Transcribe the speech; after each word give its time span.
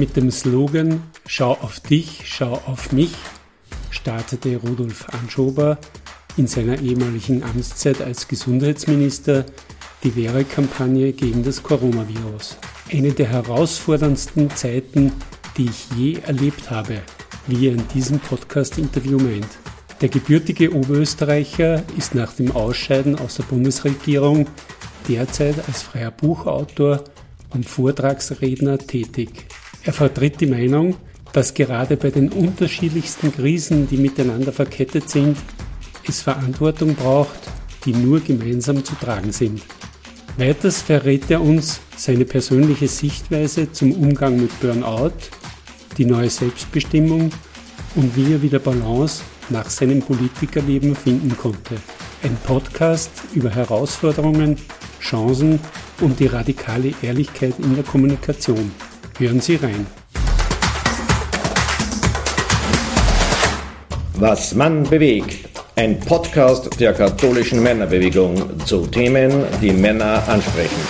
Mit 0.00 0.16
dem 0.16 0.30
Slogan 0.30 1.02
Schau 1.26 1.50
auf 1.60 1.78
dich, 1.80 2.22
schau 2.24 2.54
auf 2.64 2.90
mich 2.90 3.12
startete 3.90 4.56
Rudolf 4.56 5.06
Anschober 5.10 5.76
in 6.38 6.46
seiner 6.46 6.80
ehemaligen 6.80 7.42
Amtszeit 7.42 8.00
als 8.00 8.26
Gesundheitsminister 8.26 9.44
die 10.02 10.16
Wehrekampagne 10.16 11.12
gegen 11.12 11.42
das 11.42 11.62
Coronavirus. 11.62 12.56
Eine 12.90 13.12
der 13.12 13.26
herausforderndsten 13.26 14.48
Zeiten, 14.56 15.12
die 15.58 15.66
ich 15.66 15.90
je 15.94 16.18
erlebt 16.26 16.70
habe, 16.70 17.02
wie 17.46 17.66
er 17.66 17.74
in 17.74 17.86
diesem 17.88 18.20
Podcast-Interview 18.20 19.18
meint. 19.18 19.58
Der 20.00 20.08
gebürtige 20.08 20.74
Oberösterreicher 20.74 21.82
ist 21.98 22.14
nach 22.14 22.32
dem 22.32 22.52
Ausscheiden 22.52 23.18
aus 23.18 23.34
der 23.34 23.42
Bundesregierung 23.42 24.46
derzeit 25.08 25.56
als 25.68 25.82
freier 25.82 26.10
Buchautor 26.10 27.04
und 27.50 27.68
Vortragsredner 27.68 28.78
tätig. 28.78 29.46
Er 29.82 29.92
vertritt 29.94 30.40
die 30.40 30.46
Meinung, 30.46 30.96
dass 31.32 31.54
gerade 31.54 31.96
bei 31.96 32.10
den 32.10 32.30
unterschiedlichsten 32.30 33.32
Krisen, 33.32 33.88
die 33.88 33.96
miteinander 33.96 34.52
verkettet 34.52 35.08
sind, 35.08 35.38
es 36.06 36.20
Verantwortung 36.20 36.94
braucht, 36.94 37.38
die 37.84 37.94
nur 37.94 38.20
gemeinsam 38.20 38.84
zu 38.84 38.94
tragen 38.96 39.32
sind. 39.32 39.62
Weiters 40.36 40.82
verrät 40.82 41.30
er 41.30 41.40
uns 41.40 41.80
seine 41.96 42.24
persönliche 42.24 42.88
Sichtweise 42.88 43.72
zum 43.72 43.92
Umgang 43.92 44.40
mit 44.40 44.58
Burnout, 44.60 45.12
die 45.96 46.04
neue 46.04 46.30
Selbstbestimmung 46.30 47.30
und 47.94 48.16
wie 48.16 48.32
er 48.32 48.42
wieder 48.42 48.58
Balance 48.58 49.22
nach 49.48 49.68
seinem 49.70 50.00
Politikerleben 50.00 50.94
finden 50.94 51.36
konnte. 51.36 51.76
Ein 52.22 52.36
Podcast 52.44 53.10
über 53.34 53.50
Herausforderungen, 53.50 54.56
Chancen 55.00 55.58
und 56.00 56.20
die 56.20 56.26
radikale 56.26 56.92
Ehrlichkeit 57.02 57.54
in 57.58 57.74
der 57.74 57.84
Kommunikation. 57.84 58.70
Hören 59.20 59.40
Sie 59.42 59.56
rein. 59.56 59.86
Was 64.14 64.54
Mann 64.54 64.84
bewegt. 64.84 65.46
Ein 65.76 66.00
Podcast 66.00 66.80
der 66.80 66.94
katholischen 66.94 67.62
Männerbewegung 67.62 68.64
zu 68.64 68.86
Themen, 68.86 69.44
die 69.60 69.72
Männer 69.72 70.26
ansprechen. 70.26 70.80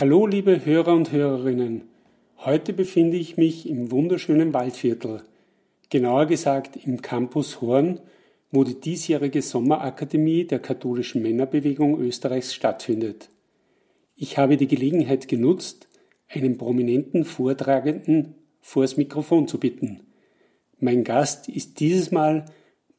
Hallo 0.00 0.26
liebe 0.26 0.64
Hörer 0.64 0.94
und 0.94 1.12
Hörerinnen. 1.12 1.82
Heute 2.38 2.72
befinde 2.72 3.18
ich 3.18 3.36
mich 3.36 3.68
im 3.68 3.90
wunderschönen 3.90 4.54
Waldviertel, 4.54 5.20
genauer 5.90 6.24
gesagt 6.24 6.78
im 6.86 7.02
Campus 7.02 7.60
Horn, 7.60 8.00
wo 8.52 8.64
die 8.64 8.80
diesjährige 8.80 9.42
Sommerakademie 9.42 10.44
der 10.44 10.58
katholischen 10.58 11.22
Männerbewegung 11.22 12.00
Österreichs 12.00 12.52
stattfindet. 12.54 13.28
Ich 14.16 14.38
habe 14.38 14.56
die 14.56 14.66
Gelegenheit 14.66 15.28
genutzt, 15.28 15.88
einen 16.28 16.58
prominenten 16.58 17.24
Vortragenden 17.24 18.34
vors 18.60 18.96
Mikrofon 18.96 19.48
zu 19.48 19.58
bitten. 19.58 20.00
Mein 20.78 21.04
Gast 21.04 21.48
ist 21.48 21.80
dieses 21.80 22.10
Mal 22.10 22.44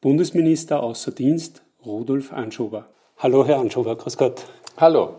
Bundesminister 0.00 0.82
außer 0.82 1.12
Dienst 1.12 1.62
Rudolf 1.84 2.32
Anschober. 2.32 2.86
Hallo, 3.16 3.46
Herr 3.46 3.58
Anschober, 3.58 3.96
grüß 3.96 4.16
Gott. 4.16 4.46
Hallo. 4.76 5.14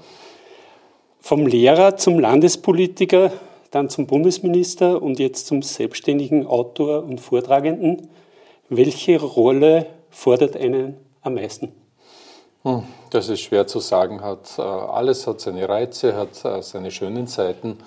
Vom 1.20 1.48
Lehrer 1.48 1.96
zum 1.96 2.20
Landespolitiker, 2.20 3.32
dann 3.72 3.90
zum 3.90 4.08
Bundesminister 4.08 5.02
und 5.02 5.20
jetzt 5.20 5.48
zum 5.48 5.62
selbstständigen 5.62 6.46
Autor 6.46 7.04
und 7.04 7.22
Vortragenden. 7.22 8.10
Welche 8.70 9.22
Rolle 9.22 9.88
fordert 10.14 10.56
einen 10.56 10.96
am 11.22 11.34
meisten? 11.34 11.74
Hm, 12.64 12.84
das 13.10 13.28
ist 13.28 13.42
schwer 13.42 13.68
zu 13.68 13.80
sagen. 13.80 14.22
Hat, 14.22 14.58
äh, 14.58 14.62
alles 14.62 15.28
hat 15.28 15.42
seine 15.42 15.68
Reize, 15.68 16.16
hat 16.16 16.46
äh, 16.46 16.62
seine 16.62 16.92
schönen 16.92 17.28
Seiten. 17.28 17.80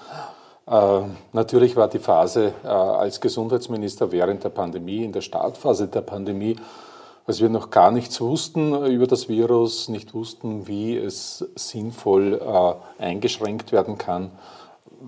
Äh, 0.67 1.00
natürlich 1.33 1.77
war 1.77 1.89
die 1.89 1.99
Phase 1.99 2.53
als 2.65 3.21
Gesundheitsminister 3.21 4.12
während 4.12 4.45
der 4.45 4.50
Pandemie, 4.50 5.05
in 5.05 5.12
der 5.12 5.23
Startphase 5.23 5.89
der 5.89 6.03
Pandemie, 6.03 6.56
als 7.27 7.41
wir 7.41 7.49
noch 7.49 7.71
gar 7.71 7.91
nichts 7.91 8.21
wussten 8.21 8.84
über 8.84 9.06
das 9.06 9.29
Virus, 9.29 9.89
nicht 9.89 10.12
wussten, 10.12 10.67
wie 10.67 10.97
es 10.97 11.45
sinnvoll 11.55 12.41
eingeschränkt 12.99 13.73
werden 13.73 13.99
kann, 13.99 14.31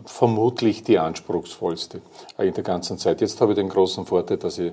vermutlich 0.04 0.82
die 0.82 0.98
anspruchsvollste 0.98 2.00
in 2.38 2.54
der 2.54 2.64
ganzen 2.64 2.98
Zeit. 2.98 3.20
Jetzt 3.20 3.40
habe 3.40 3.52
ich 3.52 3.56
den 3.56 3.68
großen 3.68 4.06
Vorteil, 4.06 4.36
dass 4.36 4.58
ich 4.58 4.72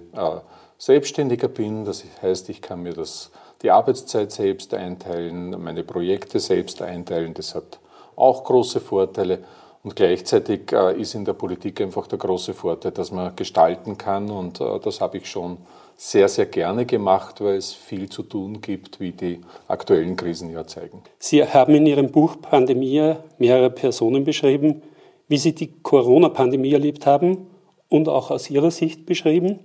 Selbstständiger 0.77 1.47
bin. 1.47 1.85
Das 1.85 2.03
heißt, 2.21 2.49
ich 2.49 2.61
kann 2.61 2.83
mir 2.83 2.93
das 2.93 3.31
die 3.61 3.71
Arbeitszeit 3.71 4.31
selbst 4.31 4.73
einteilen, 4.73 5.61
meine 5.61 5.83
Projekte 5.83 6.39
selbst 6.39 6.81
einteilen. 6.81 7.33
Das 7.33 7.55
hat 7.55 7.79
auch 8.15 8.43
große 8.43 8.79
Vorteile. 8.79 9.39
Und 9.83 9.95
gleichzeitig 9.95 10.71
äh, 10.71 10.99
ist 10.99 11.13
in 11.13 11.25
der 11.25 11.33
Politik 11.33 11.79
einfach 11.79 12.07
der 12.07 12.17
große 12.17 12.55
Vorteil, 12.55 12.91
dass 12.91 13.11
man 13.11 13.35
gestalten 13.35 13.97
kann. 13.97 14.31
Und 14.31 14.59
äh, 14.59 14.79
das 14.79 14.99
habe 14.99 15.17
ich 15.17 15.29
schon 15.29 15.57
sehr, 15.95 16.27
sehr 16.27 16.47
gerne 16.47 16.85
gemacht, 16.85 17.39
weil 17.39 17.57
es 17.57 17.73
viel 17.73 18.09
zu 18.09 18.23
tun 18.23 18.61
gibt, 18.61 18.99
wie 18.99 19.11
die 19.11 19.41
aktuellen 19.67 20.15
Krisen 20.15 20.51
ja 20.51 20.65
zeigen. 20.65 21.03
Sie 21.19 21.43
haben 21.43 21.75
in 21.75 21.85
Ihrem 21.85 22.11
Buch 22.11 22.35
Pandemie 22.41 23.13
mehrere 23.37 23.69
Personen 23.69 24.23
beschrieben, 24.23 24.81
wie 25.27 25.37
Sie 25.37 25.53
die 25.53 25.71
Corona-Pandemie 25.81 26.73
erlebt 26.73 27.05
haben 27.05 27.47
und 27.87 28.09
auch 28.09 28.31
aus 28.31 28.49
Ihrer 28.49 28.71
Sicht 28.71 29.05
beschrieben. 29.05 29.59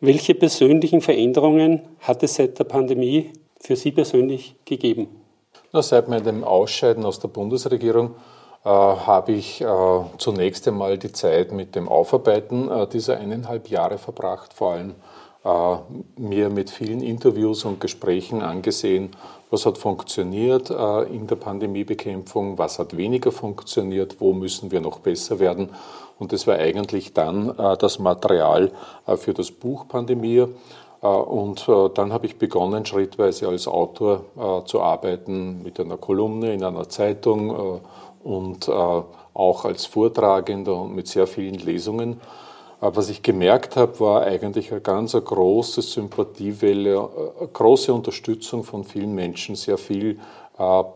Welche 0.00 0.36
persönlichen 0.36 1.00
Veränderungen 1.00 1.80
hat 2.00 2.22
es 2.22 2.36
seit 2.36 2.56
der 2.60 2.64
Pandemie 2.64 3.32
für 3.60 3.74
Sie 3.74 3.90
persönlich 3.90 4.54
gegeben? 4.64 5.08
Na, 5.72 5.82
seit 5.82 6.06
meinem 6.08 6.44
Ausscheiden 6.44 7.04
aus 7.04 7.18
der 7.18 7.26
Bundesregierung 7.26 8.14
äh, 8.64 8.68
habe 8.68 9.32
ich 9.32 9.60
äh, 9.60 9.66
zunächst 10.18 10.68
einmal 10.68 10.98
die 10.98 11.10
Zeit 11.10 11.50
mit 11.50 11.74
dem 11.74 11.88
Aufarbeiten 11.88 12.70
äh, 12.70 12.86
dieser 12.86 13.18
eineinhalb 13.18 13.70
Jahre 13.70 13.98
verbracht, 13.98 14.54
vor 14.54 14.74
allem 14.74 14.94
äh, 15.44 15.76
mir 16.16 16.48
mit 16.48 16.70
vielen 16.70 17.00
Interviews 17.00 17.64
und 17.64 17.80
Gesprächen 17.80 18.40
angesehen, 18.40 19.10
was 19.50 19.66
hat 19.66 19.78
funktioniert 19.78 20.70
äh, 20.70 21.02
in 21.04 21.26
der 21.26 21.36
Pandemiebekämpfung, 21.36 22.58
was 22.58 22.78
hat 22.78 22.96
weniger 22.96 23.32
funktioniert, 23.32 24.16
wo 24.20 24.32
müssen 24.32 24.70
wir 24.70 24.80
noch 24.80 25.00
besser 25.00 25.38
werden 25.38 25.70
und 26.18 26.32
das 26.32 26.46
war 26.46 26.56
eigentlich 26.56 27.14
dann 27.14 27.56
äh, 27.58 27.76
das 27.76 27.98
Material 27.98 28.72
äh, 29.06 29.16
für 29.16 29.34
das 29.34 29.50
Buch 29.50 29.88
Pandemie. 29.88 30.46
Und 31.00 31.68
dann 31.94 32.12
habe 32.12 32.26
ich 32.26 32.38
begonnen, 32.38 32.84
schrittweise 32.84 33.46
als 33.46 33.68
Autor 33.68 34.64
zu 34.66 34.80
arbeiten 34.80 35.62
mit 35.62 35.78
einer 35.78 35.96
Kolumne 35.96 36.52
in 36.52 36.64
einer 36.64 36.88
Zeitung 36.88 37.80
und 38.24 38.68
auch 38.68 39.64
als 39.64 39.86
Vortragender 39.86 40.74
und 40.74 40.96
mit 40.96 41.06
sehr 41.06 41.28
vielen 41.28 41.54
Lesungen. 41.54 42.20
Was 42.80 43.08
ich 43.08 43.22
gemerkt 43.22 43.76
habe, 43.76 43.98
war 43.98 44.22
eigentlich 44.22 44.70
eine 44.70 44.80
ganz 44.80 45.14
eine 45.14 45.24
große 45.24 45.82
Sympathiewelle, 45.82 47.08
eine 47.40 47.48
große 47.48 47.92
Unterstützung 47.92 48.62
von 48.62 48.84
vielen 48.84 49.14
Menschen, 49.14 49.56
sehr 49.56 49.78
viel 49.78 50.20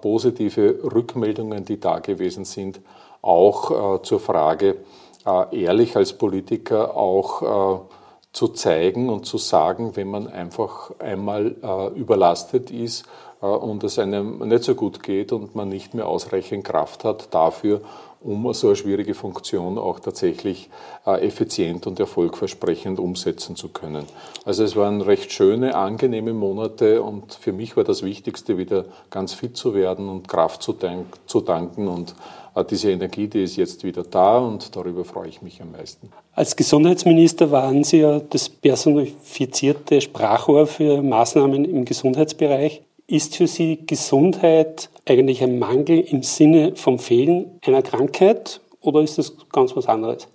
positive 0.01 0.79
Rückmeldungen, 0.85 1.65
die 1.65 1.81
da 1.81 1.99
gewesen 1.99 2.45
sind, 2.45 2.81
auch 3.21 4.03
zur 4.03 4.21
Frage, 4.21 4.77
äh, 5.25 5.63
ehrlich 5.63 5.97
als 5.97 6.15
Politiker 6.15 6.97
auch 6.97 7.43
äh, 7.43 7.81
zu 8.33 8.49
zeigen 8.49 9.09
und 9.09 9.25
zu 9.27 9.39
sagen, 9.39 9.95
wenn 9.95 10.11
man 10.11 10.27
einfach 10.27 10.91
einmal 10.99 11.55
äh, 11.63 11.99
überlastet 11.99 12.71
ist 12.71 13.05
und 13.41 13.83
es 13.83 13.99
einem 13.99 14.39
nicht 14.49 14.63
so 14.63 14.77
gut 14.77 15.03
geht 15.03 15.33
und 15.33 15.57
man 15.57 15.69
nicht 15.69 15.95
mehr 15.95 16.07
ausreichend 16.07 16.65
Kraft 16.65 17.03
hat 17.03 17.35
dafür, 17.35 17.81
um 18.25 18.53
so 18.53 18.69
eine 18.69 18.77
schwierige 18.77 19.15
Funktion 19.15 19.79
auch 19.79 20.01
tatsächlich 20.01 20.71
effizient 21.05 21.87
und 21.87 21.99
erfolgversprechend 21.99 22.99
umsetzen 22.99 23.57
zu 23.57 23.69
können. 23.69 24.05
Also 24.45 24.65
es 24.65 24.77
waren 24.77 25.01
recht 25.01 25.33
schöne, 25.33 25.75
angenehme 25.75 26.33
Monate 26.33 27.03
und 27.03 27.35
für 27.35 27.53
mich 27.53 27.77
war 27.77 27.85
das 27.85 28.03
Wichtigste, 28.03 28.59
wieder 28.59 28.85
ganz 29.11 29.35
fit 29.35 29.57
zu 29.57 29.75
werden 29.75 30.09
und 30.09 30.29
Kraft 30.29 30.63
zu, 30.63 30.73
danken 30.73 31.89
und 31.89 32.15
diese 32.71 32.91
Energie, 32.91 33.29
die 33.29 33.45
ist 33.45 33.57
jetzt 33.57 33.83
wieder 33.83 34.03
da 34.03 34.39
und 34.39 34.77
darüber 34.77 35.05
freue 35.05 35.29
ich 35.29 35.41
mich 35.41 35.63
am 35.63 35.73
meisten. 35.73 36.11
Als 36.35 36.55
Gesundheitsminister 36.55 37.51
waren 37.51 37.83
Sie 37.83 37.99
ja 37.99 38.21
das 38.21 38.49
personifizierte 38.49 40.01
Sprachrohr 40.01 40.67
für 40.67 41.03
Maßnahmen 41.03 41.65
im 41.65 41.85
Gesundheitsbereich. 41.85 42.83
Ist 43.07 43.37
für 43.37 43.47
Sie 43.47 43.85
Gesundheit 43.87 44.89
eigentlich 45.07 45.43
ein 45.43 45.59
Mangel 45.59 46.01
im 46.01 46.23
Sinne 46.23 46.77
vom 46.77 46.99
Fehlen 46.99 47.59
einer 47.67 47.83
Krankheit 47.83 48.61
oder 48.81 49.03
ist 49.03 49.19
das 49.19 49.37
ganz 49.53 49.77
was 49.77 49.87
anderes? 49.87 50.29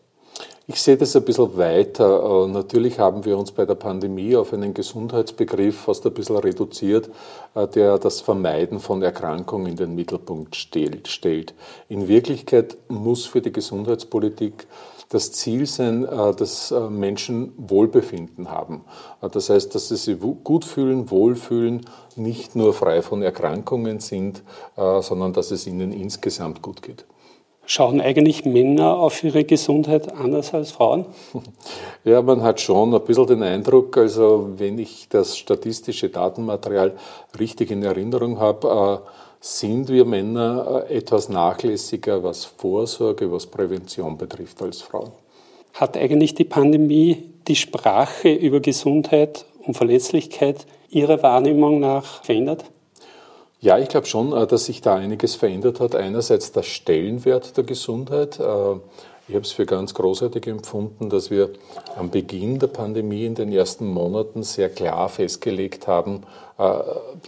Ich 0.70 0.82
sehe 0.82 0.98
das 0.98 1.16
ein 1.16 1.24
bisschen 1.24 1.56
weiter. 1.56 2.46
Äh, 2.46 2.52
natürlich 2.52 3.00
haben 3.00 3.24
wir 3.24 3.38
uns 3.38 3.54
bei 3.54 3.66
der 3.66 3.76
Pandemie 3.76 4.36
auf 4.36 4.52
einen 4.52 4.74
Gesundheitsbegriff 4.74 5.80
fast 5.80 6.06
ein 6.06 6.14
bisschen 6.14 6.36
reduziert, 6.36 7.10
äh, 7.56 7.68
der 7.68 7.98
das 8.00 8.20
Vermeiden 8.20 8.82
von 8.82 9.02
Erkrankungen 9.02 9.68
in 9.68 9.76
den 9.78 9.96
Mittelpunkt 9.96 10.58
stellt. 10.58 11.54
In 11.88 12.10
Wirklichkeit 12.10 12.76
muss 12.90 13.26
für 13.26 13.40
die 13.40 13.54
Gesundheitspolitik 13.54 14.68
das 15.10 15.32
Ziel 15.32 15.66
sein, 15.66 16.06
äh, 16.06 16.34
dass 16.34 16.74
Menschen 16.90 17.54
Wohlbefinden 17.58 18.50
haben. 18.50 18.82
Das 19.22 19.50
heißt, 19.50 19.74
dass 19.74 19.90
sie 19.90 19.96
sich 19.96 20.18
gut 20.44 20.66
fühlen, 20.66 21.10
wohlfühlen, 21.10 21.86
nicht 22.16 22.56
nur 22.56 22.74
frei 22.74 23.02
von 23.02 23.22
Erkrankungen 23.22 24.00
sind, 24.00 24.44
sondern 24.76 25.34
dass 25.34 25.52
es 25.52 25.68
ihnen 25.68 25.92
insgesamt 25.92 26.62
gut 26.62 26.82
geht. 26.82 27.06
Schauen 27.70 28.00
eigentlich 28.00 28.46
Männer 28.46 28.96
auf 28.96 29.22
ihre 29.26 29.44
Gesundheit 29.44 30.14
anders 30.14 30.54
als 30.54 30.72
Frauen? 30.72 31.06
Ja, 32.06 32.22
man 32.22 32.42
hat 32.42 32.62
schon 32.62 32.96
ein 32.96 33.04
bisschen 33.04 33.28
den 33.28 33.44
Eindruck, 33.44 33.98
also 33.98 34.52
wenn 34.56 34.80
ich 34.80 35.10
das 35.10 35.38
statistische 35.38 36.08
Datenmaterial 36.08 36.96
richtig 37.38 37.70
in 37.70 37.84
Erinnerung 37.84 38.40
habe, 38.40 39.02
äh, 39.04 39.10
sind 39.40 39.90
wir 39.90 40.06
Männer 40.06 40.86
äh, 40.90 40.98
etwas 40.98 41.30
nachlässiger, 41.30 42.24
was 42.24 42.46
Vorsorge, 42.46 43.32
was 43.32 43.46
Prävention 43.46 44.18
betrifft 44.18 44.62
als 44.62 44.82
Frauen. 44.82 45.12
Hat 45.74 45.96
eigentlich 45.96 46.34
die 46.34 46.44
Pandemie 46.44 47.32
die 47.48 47.56
Sprache 47.56 48.34
über 48.34 48.60
Gesundheit 48.60 49.46
und 49.66 49.76
Verletzlichkeit 49.76 50.66
Ihrer 50.90 51.22
Wahrnehmung 51.22 51.80
nach 51.80 52.24
verändert? 52.24 52.66
Ja, 53.60 53.78
ich 53.80 53.90
glaube 53.90 54.08
schon, 54.08 54.34
äh, 54.34 54.48
dass 54.48 54.66
sich 54.66 54.82
da 54.82 54.96
einiges 54.96 55.36
verändert 55.36 55.80
hat. 55.80 55.96
Einerseits 55.96 56.52
der 56.52 56.64
Stellenwert 56.64 57.58
der 57.58 57.64
Gesundheit. 57.64 58.40
Äh, 58.40 58.76
ich 59.30 59.36
habe 59.36 59.44
es 59.44 59.52
für 59.52 59.66
ganz 59.66 59.94
großartig 59.94 60.48
empfunden, 60.48 61.10
dass 61.10 61.30
wir 61.30 61.50
am 61.98 62.10
Beginn 62.12 62.60
der 62.60 62.68
Pandemie 62.68 63.26
in 63.26 63.36
den 63.36 63.52
ersten 63.52 63.86
Monaten 63.86 64.44
sehr 64.44 64.70
klar 64.70 65.10
festgelegt 65.10 65.86
haben, 65.86 66.22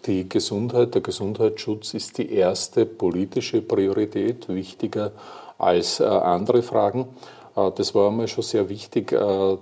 die 0.05 0.27
Gesundheit, 0.27 0.95
der 0.95 1.01
Gesundheitsschutz 1.01 1.93
ist 1.93 2.17
die 2.17 2.33
erste 2.33 2.85
politische 2.85 3.61
Priorität, 3.61 4.49
wichtiger 4.49 5.11
als 5.57 6.01
andere 6.01 6.63
Fragen. 6.63 7.07
Das 7.53 7.93
war 7.93 8.07
einmal 8.09 8.27
schon 8.27 8.43
sehr 8.43 8.69
wichtig, 8.69 9.11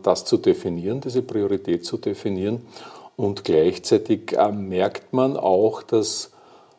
das 0.03 0.25
zu 0.25 0.37
definieren, 0.37 1.01
diese 1.01 1.21
Priorität 1.21 1.85
zu 1.85 1.97
definieren. 1.97 2.61
Und 3.15 3.43
gleichzeitig 3.43 4.37
merkt 4.53 5.11
man 5.11 5.35
auch, 5.35 5.81
dass 5.83 6.31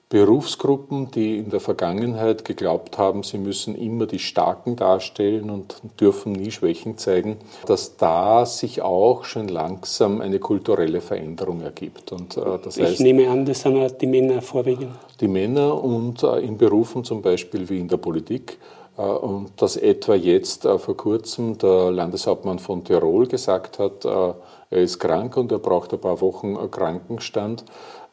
Berufsgruppen, 0.08 1.10
die 1.10 1.36
in 1.36 1.50
der 1.50 1.60
Vergangenheit 1.60 2.46
geglaubt 2.46 2.96
haben, 2.96 3.22
sie 3.24 3.36
müssen 3.36 3.74
immer 3.74 4.06
die 4.06 4.18
Starken 4.18 4.74
darstellen 4.74 5.50
und 5.50 5.82
dürfen 6.00 6.32
nie 6.32 6.50
Schwächen 6.50 6.96
zeigen, 6.96 7.36
dass 7.66 7.98
da 7.98 8.46
sich 8.46 8.80
auch 8.80 9.24
schon 9.24 9.48
langsam 9.48 10.22
eine 10.22 10.38
kulturelle 10.38 11.02
Veränderung 11.02 11.60
ergibt. 11.60 12.10
Und, 12.12 12.38
äh, 12.38 12.40
das 12.64 12.78
heißt, 12.78 12.92
ich 12.94 13.00
nehme 13.00 13.28
an, 13.28 13.44
das 13.44 13.60
sind 13.60 14.00
die 14.00 14.06
Männer 14.06 14.40
vorwiegend. 14.40 14.92
Die 15.20 15.28
Männer 15.28 15.82
und 15.82 16.22
äh, 16.22 16.38
in 16.38 16.56
Berufen 16.56 17.04
zum 17.04 17.20
Beispiel 17.20 17.68
wie 17.68 17.78
in 17.78 17.88
der 17.88 17.98
Politik. 17.98 18.56
Äh, 18.96 19.02
und 19.02 19.50
dass 19.60 19.76
etwa 19.76 20.14
jetzt 20.14 20.64
äh, 20.64 20.78
vor 20.78 20.96
kurzem 20.96 21.58
der 21.58 21.90
Landeshauptmann 21.90 22.58
von 22.58 22.82
Tirol 22.82 23.26
gesagt 23.26 23.78
hat, 23.78 24.06
äh, 24.06 24.32
er 24.70 24.82
ist 24.82 24.98
krank 24.98 25.36
und 25.36 25.50
er 25.52 25.58
braucht 25.58 25.92
ein 25.92 26.00
paar 26.00 26.20
Wochen 26.20 26.56
Krankenstand 26.70 27.62
äh, 27.62 27.64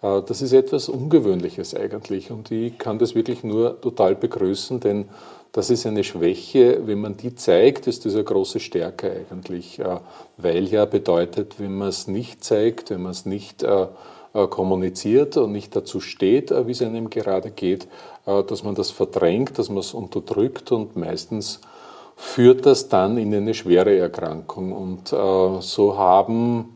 das 0.05 0.41
ist 0.41 0.53
etwas 0.53 0.87
Ungewöhnliches 0.87 1.73
eigentlich 1.73 2.29
und 2.29 2.51
ich 2.51 2.77
kann 2.77 2.99
das 2.99 3.15
wirklich 3.15 3.43
nur 3.43 3.79
total 3.81 4.15
begrüßen, 4.15 4.79
denn 4.79 5.05
das 5.51 5.69
ist 5.69 5.85
eine 5.85 6.03
Schwäche, 6.03 6.81
wenn 6.85 6.99
man 6.99 7.15
die 7.15 7.33
zeigt, 7.33 7.87
ist 7.87 8.05
das 8.05 8.13
eine 8.13 8.25
große 8.25 8.59
Stärke 8.59 9.09
eigentlich, 9.09 9.79
äh, 9.79 9.99
weil 10.35 10.65
ja 10.65 10.83
bedeutet, 10.83 11.61
wenn 11.61 11.77
man 11.77 11.87
es 11.87 12.07
nicht 12.07 12.43
zeigt, 12.43 12.89
wenn 12.89 13.01
man 13.01 13.13
es 13.13 13.25
nicht 13.25 13.63
äh, 13.63 13.87
kommuniziert 14.49 15.37
und 15.37 15.53
nicht 15.53 15.73
dazu 15.77 16.01
steht, 16.01 16.51
wie 16.51 16.71
es 16.71 16.81
einem 16.81 17.09
gerade 17.09 17.51
geht, 17.51 17.87
dass 18.25 18.65
man 18.65 18.75
das 18.75 18.91
verdrängt, 18.91 19.57
dass 19.57 19.69
man 19.69 19.77
es 19.77 19.93
unterdrückt 19.93 20.73
und 20.73 20.97
meistens 20.97 21.61
führt 22.17 22.65
das 22.65 22.89
dann 22.89 23.17
in 23.17 23.33
eine 23.33 23.53
schwere 23.53 23.95
Erkrankung. 23.97 24.73
Und 24.73 25.07
so 25.07 25.97
haben 25.97 26.74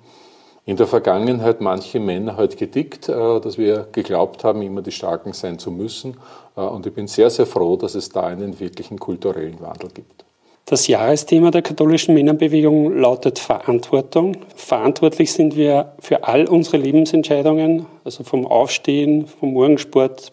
in 0.65 0.77
der 0.77 0.87
Vergangenheit 0.87 1.61
manche 1.61 1.99
Männer 1.99 2.37
halt 2.37 2.57
gedickt, 2.57 3.09
äh, 3.09 3.39
dass 3.39 3.57
wir 3.57 3.87
geglaubt 3.91 4.43
haben, 4.43 4.61
immer 4.61 4.81
die 4.81 4.91
Starken 4.91 5.33
sein 5.33 5.57
zu 5.59 5.71
müssen. 5.71 6.17
Äh, 6.55 6.61
und 6.61 6.85
ich 6.85 6.93
bin 6.93 7.07
sehr, 7.07 7.29
sehr 7.29 7.45
froh, 7.45 7.75
dass 7.75 7.95
es 7.95 8.09
da 8.09 8.23
einen 8.23 8.59
wirklichen 8.59 8.99
kulturellen 8.99 9.59
Wandel 9.61 9.89
gibt. 9.93 10.25
Das 10.69 10.85
Jahresthema 10.85 11.49
der 11.49 11.63
katholischen 11.63 12.13
Männerbewegung 12.13 12.95
lautet 12.95 13.39
Verantwortung. 13.39 14.37
Verantwortlich 14.55 15.33
sind 15.33 15.55
wir 15.55 15.93
für 15.99 16.25
all 16.25 16.45
unsere 16.47 16.77
Lebensentscheidungen, 16.77 17.87
also 18.03 18.23
vom 18.23 18.45
Aufstehen, 18.45 19.25
vom 19.25 19.53
Morgensport 19.53 20.31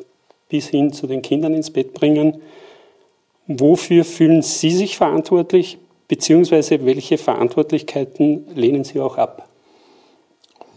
bis 0.50 0.68
hin 0.68 0.92
zu 0.92 1.06
den 1.06 1.22
Kindern 1.22 1.54
ins 1.54 1.70
Bett 1.70 1.94
bringen. 1.94 2.42
Wofür 3.46 4.04
fühlen 4.04 4.42
Sie 4.42 4.72
sich 4.72 4.98
verantwortlich, 4.98 5.78
beziehungsweise 6.06 6.84
welche 6.84 7.16
Verantwortlichkeiten 7.16 8.46
lehnen 8.54 8.84
Sie 8.84 9.00
auch 9.00 9.16
ab? 9.16 9.45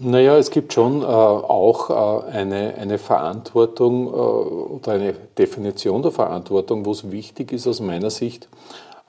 Naja, 0.01 0.37
es 0.37 0.49
gibt 0.49 0.71
schon 0.71 1.01
äh, 1.01 1.05
auch 1.05 1.89
äh, 1.89 2.31
eine, 2.31 2.75
eine 2.75 2.97
Verantwortung 2.97 4.07
äh, 4.07 4.09
oder 4.09 4.93
eine 4.93 5.13
Definition 5.37 6.01
der 6.01 6.11
Verantwortung, 6.11 6.85
wo 6.85 6.91
es 6.91 7.11
wichtig 7.11 7.51
ist 7.51 7.67
aus 7.67 7.81
meiner 7.81 8.09
Sicht 8.09 8.47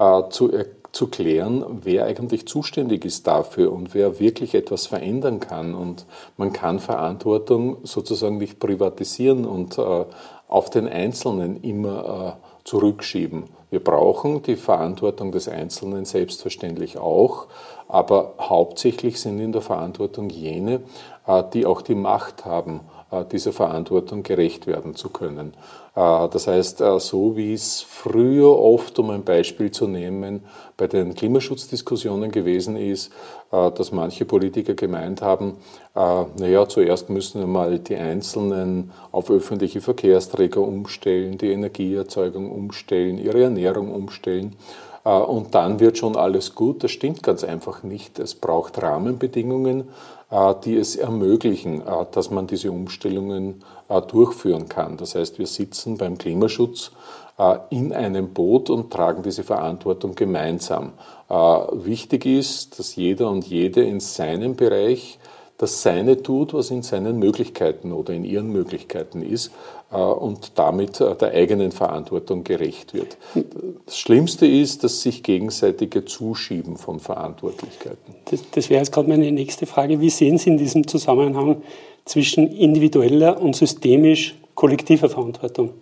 äh, 0.01 0.23
zu, 0.31 0.51
zu 0.91 1.07
klären, 1.07 1.65
wer 1.85 2.07
eigentlich 2.07 2.49
zuständig 2.49 3.05
ist 3.05 3.29
dafür 3.29 3.71
und 3.73 3.95
wer 3.95 4.19
wirklich 4.19 4.57
etwas 4.57 4.89
verändern 4.89 5.39
kann. 5.39 5.77
Und 5.77 6.07
man 6.37 6.53
kann 6.53 6.81
Verantwortung 6.81 7.77
sozusagen 7.85 8.39
nicht 8.39 8.59
privatisieren 8.59 9.45
und 9.45 9.79
äh, 9.79 10.05
auf 10.49 10.71
den 10.71 10.89
Einzelnen 10.89 11.63
immer 11.63 12.37
äh, 12.43 12.50
zurückschieben. 12.65 13.45
Wir 13.71 13.83
brauchen 13.83 14.43
die 14.43 14.57
Verantwortung 14.57 15.33
des 15.33 15.49
Einzelnen 15.49 16.05
selbstverständlich 16.05 16.99
auch, 16.99 17.47
aber 17.89 18.35
hauptsächlich 18.41 19.21
sind 19.21 19.41
in 19.41 19.53
der 19.53 19.63
Verantwortung 19.63 20.29
jene, 20.31 20.81
äh, 21.27 21.43
die 21.53 21.67
auch 21.67 21.83
die 21.83 21.95
Macht 21.95 22.45
haben, 22.45 22.81
dieser 23.33 23.53
Verantwortung 23.53 24.23
gerecht 24.23 24.67
werden 24.67 24.95
zu 24.95 25.09
können. 25.11 25.55
Äh, 25.95 26.29
das 26.29 26.47
heißt, 26.47 26.83
so 26.99 27.37
wie 27.37 27.53
es 27.53 27.81
früher 27.81 28.57
oft, 28.59 28.99
um 28.99 29.11
ein 29.11 29.25
Beispiel 29.25 29.71
zu 29.71 29.87
nehmen, 29.87 30.45
bei 30.77 30.87
den 30.87 31.15
Klimaschutzdiskussionen 31.15 32.31
gewesen 32.31 32.77
ist, 32.77 33.13
dass 33.51 33.93
manche 33.93 34.25
Politiker 34.25 34.75
gemeint 34.75 35.21
haben, 35.21 35.57
naja, 35.95 36.67
zuerst 36.69 37.11
müssen 37.11 37.41
wir 37.41 37.47
mal 37.47 37.81
die 37.81 37.97
Einzelnen 37.97 38.93
auf 39.13 39.29
öffentliche 39.29 39.83
Verkehrsträger 39.83 40.61
umstellen, 40.61 41.37
die 41.37 41.51
Energieerzeugung 41.51 42.51
umstellen, 42.51 43.19
ihre 43.19 43.43
Ernährung 43.43 43.93
umstellen. 43.93 44.57
Äh, 45.05 45.11
und 45.11 45.55
dann 45.55 45.81
wird 45.81 45.99
schon 45.99 46.17
alles 46.17 46.55
gut. 46.55 46.85
Das 46.85 46.91
stimmt 46.91 47.23
ganz 47.23 47.45
einfach 47.45 47.83
nicht. 47.83 48.19
Es 48.19 48.35
braucht 48.35 48.81
Rahmenbedingungen, 48.83 49.81
äh, 49.81 49.85
die 50.65 50.77
es 50.77 50.97
ermöglichen, 50.97 51.81
äh, 51.81 52.07
dass 52.13 52.31
man 52.31 52.47
diese 52.47 52.71
Umstellungen 52.71 53.65
durchführen 54.09 54.69
kann. 54.69 54.97
Das 54.97 55.17
heißt, 55.17 55.41
wir 55.41 55.49
sitzen 55.49 55.99
beim 55.99 56.17
Klimaschutz 56.17 56.93
in 57.71 57.93
einem 57.93 58.33
Boot 58.33 58.71
und 58.71 58.93
tragen 58.93 59.25
diese 59.25 59.43
Verantwortung 59.43 60.15
gemeinsam. 60.15 60.93
Wichtig 61.29 62.25
ist, 62.27 62.79
dass 62.79 62.95
jeder 62.95 63.29
und 63.31 63.47
jede 63.49 63.83
in 63.83 63.99
seinem 63.99 64.55
Bereich 64.55 65.19
das 65.61 65.83
Seine 65.83 66.23
tut, 66.23 66.55
was 66.55 66.71
in 66.71 66.83
seinen 66.83 67.19
Möglichkeiten 67.19 67.93
oder 67.93 68.15
in 68.15 68.25
ihren 68.25 68.51
Möglichkeiten 68.51 69.21
ist 69.21 69.51
äh, 69.93 69.97
und 69.97 70.53
damit 70.55 71.03
äh, 71.03 71.15
der 71.15 71.33
eigenen 71.33 71.71
Verantwortung 71.71 72.45
gerecht 72.45 72.95
wird. 72.95 73.19
Das 73.85 73.99
Schlimmste 73.99 74.47
ist 74.47 74.85
das 74.85 75.03
sich 75.03 75.23
gegenseitige 75.23 76.07
Zuschieben 76.07 76.79
von 76.79 76.99
Verantwortlichkeiten. 76.99 78.15
Das, 78.31 78.43
das 78.51 78.71
wäre 78.71 78.81
jetzt 78.81 78.91
gerade 78.91 79.11
meine 79.11 79.31
nächste 79.31 79.67
Frage. 79.67 80.01
Wie 80.01 80.09
sehen 80.09 80.39
Sie 80.39 80.49
in 80.49 80.57
diesem 80.57 80.89
Zusammenhang 80.89 81.61
zwischen 82.07 82.49
individueller 82.49 83.43
und 83.43 83.55
systemisch 83.55 84.37
kollektiver 84.55 85.11
Verantwortung? 85.11 85.75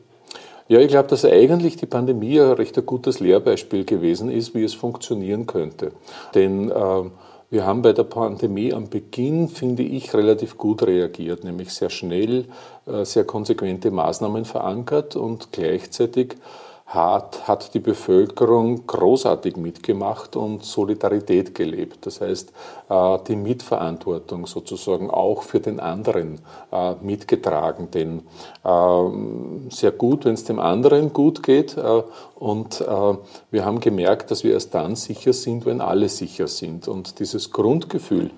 Ja, 0.66 0.80
ich 0.80 0.88
glaube, 0.88 1.08
dass 1.08 1.24
eigentlich 1.24 1.76
die 1.76 1.86
Pandemie 1.86 2.40
ein 2.40 2.52
recht 2.52 2.76
ein 2.76 2.84
gutes 2.84 3.20
Lehrbeispiel 3.20 3.84
gewesen 3.84 4.28
ist, 4.28 4.56
wie 4.56 4.64
es 4.64 4.74
funktionieren 4.74 5.46
könnte. 5.46 5.92
Denn 6.34 6.68
äh, 6.68 6.74
wir 7.50 7.64
haben 7.64 7.80
bei 7.80 7.92
der 7.92 8.04
Pandemie 8.04 8.74
am 8.74 8.90
Beginn, 8.90 9.48
finde 9.48 9.82
ich, 9.82 10.12
relativ 10.14 10.58
gut 10.58 10.82
reagiert, 10.82 11.44
nämlich 11.44 11.72
sehr 11.72 11.88
schnell, 11.88 12.44
äh, 12.86 13.04
sehr 13.04 13.24
konsequente 13.24 13.90
Maßnahmen 13.90 14.44
verankert 14.44 15.16
und 15.16 15.50
gleichzeitig 15.50 16.36
hat, 16.88 17.46
hat 17.46 17.74
die 17.74 17.80
Bevölkerung 17.80 18.86
großartig 18.86 19.58
mitgemacht 19.58 20.36
und 20.36 20.64
Solidarität 20.64 21.54
gelebt. 21.54 22.06
Das 22.06 22.22
heißt, 22.22 22.50
äh, 22.88 23.18
die 23.28 23.36
Mitverantwortung 23.36 24.46
sozusagen 24.46 25.10
auch 25.10 25.42
für 25.42 25.60
den 25.60 25.80
anderen 25.80 26.40
äh, 26.72 26.94
mitgetragen. 27.02 27.90
Denn 27.90 28.22
äh, 28.64 29.70
sehr 29.70 29.90
gut, 29.90 30.24
wenn 30.24 30.32
es 30.32 30.44
dem 30.44 30.58
anderen 30.58 31.12
gut 31.12 31.42
geht. 31.42 31.76
Und 32.36 32.80
wir 33.50 33.64
haben 33.64 33.80
gemerkt, 33.80 34.30
dass 34.30 34.44
wir 34.44 34.52
erst 34.52 34.74
dann 34.74 34.94
sicher 34.94 35.32
sind, 35.32 35.66
wenn 35.66 35.80
alle 35.80 36.08
sicher 36.08 36.46
sind. 36.46 36.88
Und 36.88 37.18
dieses 37.18 37.50
Grundgefühl 37.50 38.30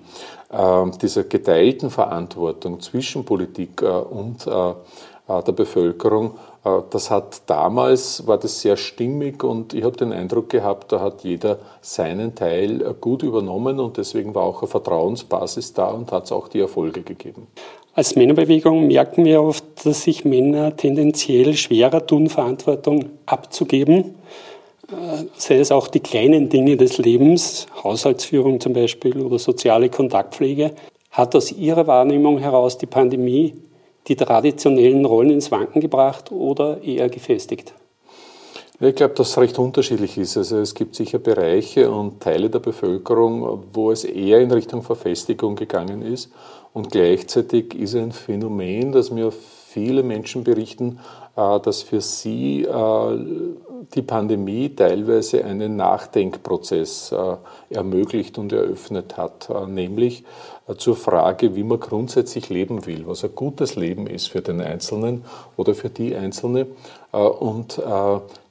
dieser 1.01 1.23
geteilten 1.23 1.89
Verantwortung 1.91 2.81
zwischen 2.81 3.23
Politik 3.23 3.81
und 3.83 4.45
der 4.47 5.51
Bevölkerung 5.51 6.31
äh, 6.31 6.50
das 6.63 7.09
hat 7.09 7.41
damals, 7.47 8.27
war 8.27 8.37
das 8.37 8.61
sehr 8.61 8.77
stimmig 8.77 9.43
und 9.43 9.73
ich 9.73 9.83
habe 9.83 9.97
den 9.97 10.13
Eindruck 10.13 10.49
gehabt, 10.49 10.91
da 10.91 10.99
hat 10.99 11.23
jeder 11.23 11.57
seinen 11.81 12.35
Teil 12.35 12.81
äh, 12.81 12.93
gut 12.99 13.23
übernommen 13.23 13.79
und 13.79 13.97
deswegen 13.97 14.35
war 14.35 14.43
auch 14.43 14.61
eine 14.61 14.67
Vertrauensbasis 14.67 15.73
da 15.73 15.87
und 15.87 16.11
hat 16.11 16.25
es 16.25 16.31
auch 16.31 16.47
die 16.47 16.59
Erfolge 16.59 17.01
gegeben. 17.01 17.47
Als 17.93 18.15
Männerbewegung 18.15 18.87
merken 18.87 19.25
wir 19.25 19.41
oft, 19.41 19.65
dass 19.83 20.03
sich 20.03 20.23
Männer 20.23 20.77
tendenziell 20.77 21.55
schwerer 21.55 22.05
tun, 22.05 22.29
Verantwortung 22.29 23.09
abzugeben. 23.25 24.15
Äh, 24.87 25.25
sei 25.35 25.57
es 25.57 25.71
auch 25.71 25.87
die 25.87 25.99
kleinen 25.99 26.49
Dinge 26.49 26.77
des 26.77 26.99
Lebens, 26.99 27.65
Haushaltsführung 27.83 28.59
zum 28.59 28.73
Beispiel 28.73 29.19
oder 29.19 29.39
soziale 29.39 29.89
Kontaktpflege. 29.89 30.73
Hat 31.09 31.35
aus 31.35 31.51
Ihrer 31.51 31.87
Wahrnehmung 31.87 32.37
heraus 32.37 32.77
die 32.77 32.85
Pandemie 32.85 33.55
die 34.07 34.15
traditionellen 34.15 35.05
Rollen 35.05 35.31
ins 35.31 35.51
Wanken 35.51 35.81
gebracht 35.81 36.31
oder 36.31 36.81
eher 36.83 37.09
gefestigt? 37.09 37.73
Ich 38.83 38.95
glaube, 38.95 39.13
dass 39.13 39.29
es 39.29 39.37
recht 39.37 39.59
unterschiedlich 39.59 40.17
ist. 40.17 40.37
Also 40.37 40.57
es 40.57 40.73
gibt 40.73 40.95
sicher 40.95 41.19
Bereiche 41.19 41.91
und 41.91 42.19
Teile 42.19 42.49
der 42.49 42.57
Bevölkerung, 42.57 43.65
wo 43.73 43.91
es 43.91 44.03
eher 44.03 44.39
in 44.39 44.49
Richtung 44.49 44.81
Verfestigung 44.81 45.55
gegangen 45.55 46.01
ist. 46.01 46.31
Und 46.73 46.89
gleichzeitig 46.89 47.75
ist 47.75 47.95
ein 47.95 48.11
Phänomen, 48.11 48.91
das 48.91 49.11
mir 49.11 49.31
viele 49.31 50.03
Menschen 50.03 50.43
berichten, 50.43 50.99
äh, 51.35 51.59
dass 51.59 51.83
für 51.83 52.01
sie 52.01 52.63
äh, 52.63 53.19
die 53.93 54.01
Pandemie 54.01 54.69
teilweise 54.69 55.45
einen 55.45 55.75
Nachdenkprozess 55.75 57.11
äh, 57.11 57.35
ermöglicht 57.69 58.37
und 58.37 58.51
eröffnet 58.51 59.17
hat, 59.17 59.49
nämlich 59.67 60.23
zur 60.77 60.95
Frage, 60.95 61.55
wie 61.55 61.63
man 61.63 61.79
grundsätzlich 61.79 62.49
leben 62.49 62.85
will, 62.85 63.07
was 63.07 63.23
ein 63.23 63.35
gutes 63.35 63.75
Leben 63.75 64.07
ist 64.07 64.27
für 64.29 64.41
den 64.41 64.61
Einzelnen 64.61 65.23
oder 65.57 65.75
für 65.75 65.89
die 65.89 66.15
Einzelne. 66.15 66.67
Und 67.11 67.81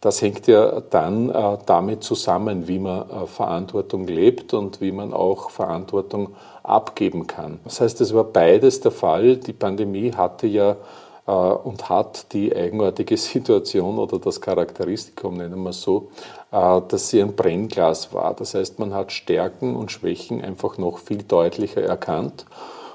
das 0.00 0.20
hängt 0.22 0.46
ja 0.46 0.80
dann 0.80 1.32
damit 1.66 2.02
zusammen, 2.04 2.68
wie 2.68 2.78
man 2.78 3.26
Verantwortung 3.26 4.06
lebt 4.06 4.54
und 4.54 4.80
wie 4.80 4.92
man 4.92 5.12
auch 5.12 5.50
Verantwortung 5.50 6.34
abgeben 6.62 7.26
kann. 7.26 7.58
Das 7.64 7.80
heißt, 7.80 8.00
es 8.00 8.14
war 8.14 8.24
beides 8.24 8.80
der 8.80 8.92
Fall. 8.92 9.36
Die 9.36 9.52
Pandemie 9.52 10.12
hatte 10.12 10.46
ja 10.46 10.72
äh, 10.72 10.76
und 11.30 11.88
hat 11.88 12.32
die 12.32 12.54
eigenartige 12.54 13.16
Situation 13.18 13.98
oder 13.98 14.18
das 14.18 14.40
Charakteristikum, 14.40 15.36
nennen 15.36 15.62
wir 15.62 15.70
es 15.70 15.82
so, 15.82 16.08
äh, 16.52 16.80
dass 16.88 17.10
sie 17.10 17.20
ein 17.20 17.34
Brennglas 17.34 18.12
war. 18.12 18.34
Das 18.34 18.54
heißt, 18.54 18.78
man 18.78 18.94
hat 18.94 19.12
Stärken 19.12 19.76
und 19.76 19.90
Schwächen 19.92 20.42
einfach 20.42 20.78
noch 20.78 20.98
viel 20.98 21.22
deutlicher 21.22 21.82
erkannt. 21.82 22.46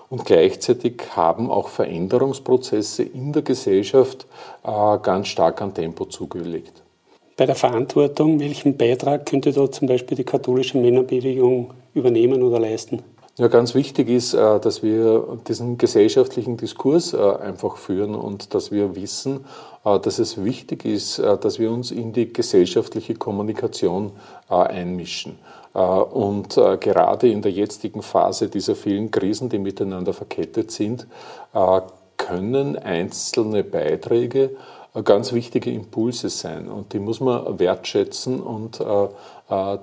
Und 0.09 0.25
gleichzeitig 0.25 1.01
haben 1.15 1.49
auch 1.49 1.69
Veränderungsprozesse 1.69 3.03
in 3.03 3.33
der 3.33 3.41
Gesellschaft 3.41 4.27
äh, 4.63 4.97
ganz 5.01 5.27
stark 5.27 5.61
an 5.61 5.73
Tempo 5.73 6.05
zugelegt. 6.05 6.83
Bei 7.37 7.45
der 7.45 7.55
Verantwortung, 7.55 8.39
welchen 8.39 8.77
Beitrag 8.77 9.25
könnte 9.25 9.51
da 9.51 9.69
zum 9.69 9.87
Beispiel 9.87 10.15
die 10.15 10.23
katholische 10.23 10.77
Männerbewegung 10.77 11.73
übernehmen 11.93 12.41
oder 12.43 12.59
leisten? 12.59 13.03
Ja, 13.37 13.49
ganz 13.49 13.75
wichtig 13.75 14.07
ist, 14.07 14.33
äh, 14.33 14.59
dass 14.61 14.81
wir 14.81 15.39
diesen 15.45 15.77
gesellschaftlichen 15.77 16.55
Diskurs 16.55 17.13
äh, 17.13 17.17
einfach 17.17 17.75
führen 17.75 18.15
und 18.15 18.53
dass 18.53 18.71
wir 18.71 18.95
wissen, 18.95 19.43
äh, 19.83 19.99
dass 19.99 20.19
es 20.19 20.41
wichtig 20.45 20.85
ist, 20.85 21.19
dass 21.19 21.59
wir 21.59 21.69
uns 21.69 21.91
in 21.91 22.13
die 22.13 22.31
gesellschaftliche 22.31 23.15
Kommunikation 23.15 24.13
einmischen. 24.47 25.37
Und 25.73 26.55
gerade 26.55 27.29
in 27.29 27.41
der 27.41 27.51
jetzigen 27.51 28.01
Phase 28.01 28.47
dieser 28.47 28.75
vielen 28.75 29.11
Krisen, 29.11 29.49
die 29.49 29.59
miteinander 29.59 30.13
verkettet 30.13 30.71
sind, 30.71 31.05
können 32.15 32.77
einzelne 32.77 33.65
Beiträge 33.65 34.51
ganz 35.03 35.33
wichtige 35.33 35.71
Impulse 35.71 36.29
sein 36.29 36.69
und 36.69 36.93
die 36.93 36.99
muss 36.99 37.19
man 37.19 37.59
wertschätzen 37.59 38.39
und 38.39 38.79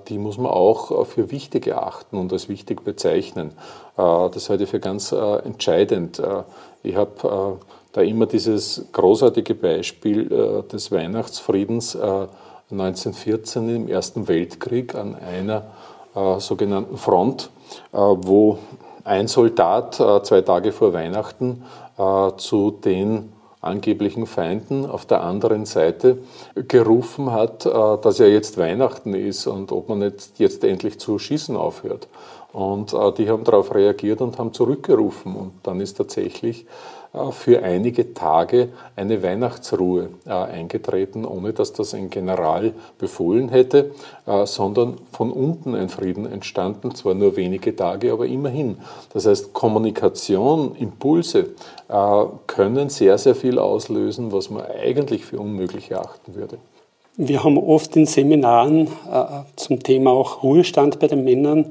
die 0.09 0.19
muss 0.19 0.39
man 0.39 0.51
auch 0.51 1.07
für 1.07 1.31
wichtig 1.31 1.69
erachten 1.69 2.17
und 2.17 2.33
als 2.33 2.49
wichtig 2.49 2.83
bezeichnen. 2.83 3.53
Äh, 3.97 4.31
das 4.31 4.51
halte 4.51 4.65
ich 4.65 4.71
für 4.71 4.81
ganz 4.81 5.13
äh, 5.13 5.37
entscheidend. 5.45 6.19
Äh, 6.19 6.43
ich 6.83 6.97
habe 6.97 7.59
äh, 7.61 7.65
da 7.93 8.01
immer 8.01 8.27
dieses 8.27 8.87
großartige 8.93 9.55
Beispiel 9.55 10.65
des 10.73 10.91
Weihnachtsfriedens 10.91 11.95
1914 11.95 13.69
im 13.69 13.87
Ersten 13.87 14.29
Weltkrieg 14.29 14.95
an 14.95 15.15
einer 15.15 15.65
sogenannten 16.39 16.97
Front, 16.97 17.51
wo 17.93 18.57
ein 19.05 19.29
Soldat 19.29 19.97
zwei 19.97 20.41
Tage 20.41 20.73
vor 20.73 20.95
Weihnachten 20.95 21.65
zu 22.39 22.71
den 22.71 23.32
angeblichen 23.63 24.27
Feinden 24.27 24.85
auf 24.85 25.07
der 25.07 25.23
anderen 25.23 25.65
Seite 25.65 26.19
gerufen 26.69 27.33
hat, 27.33 27.65
äh, 27.65 27.71
dass 27.71 28.19
ja 28.19 28.27
jetzt 28.27 28.59
Weihnachten 28.59 29.15
ist 29.15 29.47
und 29.47 29.73
ob 29.73 29.89
man 29.89 30.03
jetzt, 30.03 30.39
jetzt 30.41 30.65
endlich 30.65 30.99
zu 30.99 31.19
schießen 31.19 31.57
aufhört. 31.57 32.09
Und 32.53 32.93
äh, 32.93 33.13
die 33.13 33.31
haben 33.31 33.45
darauf 33.45 33.75
reagiert 33.75 34.21
und 34.21 34.39
haben 34.39 34.53
zurückgerufen. 34.53 35.35
Und 35.37 35.53
dann 35.63 35.81
ist 35.81 35.95
tatsächlich 35.95 36.67
für 37.33 37.63
einige 37.63 38.15
Tage 38.15 38.69
eine 38.97 39.23
Weihnachtsruhe 39.23 40.09
eingetreten, 40.25 41.25
ohne 41.27 41.53
dass 41.53 41.73
das 41.73 41.93
ein 41.93 42.09
General 42.09 42.73
befohlen 42.99 43.51
hätte, 43.51 43.91
sondern 44.45 44.97
von 45.13 45.31
unten 45.31 45.75
ein 45.75 45.91
Frieden 45.91 46.25
entstanden, 46.25 46.95
zwar 46.95 47.15
nur 47.15 47.37
wenige 47.37 47.77
Tage, 47.77 48.13
aber 48.13 48.27
immerhin. 48.27 48.79
Das 49.13 49.27
heißt, 49.27 49.53
Kommunikation, 49.53 50.75
Impulse 50.77 51.51
können 52.47 52.89
sehr, 52.89 53.19
sehr 53.19 53.35
viel 53.35 53.59
auslösen, 53.59 54.33
was 54.33 54.49
man 54.49 54.65
eigentlich 54.65 55.27
für 55.27 55.39
unmöglich 55.39 55.91
erachten 55.91 56.35
würde. 56.35 56.57
Wir 57.19 57.45
haben 57.45 57.59
oft 57.59 57.95
in 57.95 58.07
Seminaren 58.07 58.89
zum 59.57 59.83
Thema 59.83 60.13
auch 60.13 60.43
Ruhestand 60.43 60.99
bei 60.99 61.09
den 61.09 61.25
Männern 61.25 61.71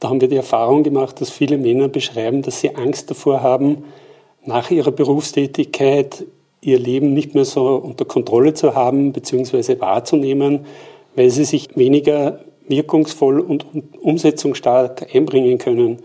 da 0.00 0.10
haben 0.10 0.20
wir 0.20 0.28
die 0.28 0.36
Erfahrung 0.36 0.82
gemacht, 0.82 1.20
dass 1.20 1.30
viele 1.30 1.56
Männer 1.56 1.88
beschreiben, 1.88 2.42
dass 2.42 2.60
sie 2.60 2.74
Angst 2.74 3.10
davor 3.10 3.42
haben, 3.42 3.84
nach 4.46 4.70
ihrer 4.70 4.92
Berufstätigkeit 4.92 6.24
ihr 6.60 6.78
Leben 6.78 7.12
nicht 7.12 7.34
mehr 7.34 7.44
so 7.44 7.76
unter 7.76 8.04
Kontrolle 8.04 8.54
zu 8.54 8.74
haben 8.74 9.12
bzw. 9.12 9.80
wahrzunehmen, 9.80 10.66
weil 11.14 11.30
sie 11.30 11.44
sich 11.44 11.76
weniger 11.76 12.40
wirkungsvoll 12.68 13.40
und 13.40 13.66
umsetzungsstark 14.00 15.14
einbringen 15.14 15.58
können. 15.58 15.98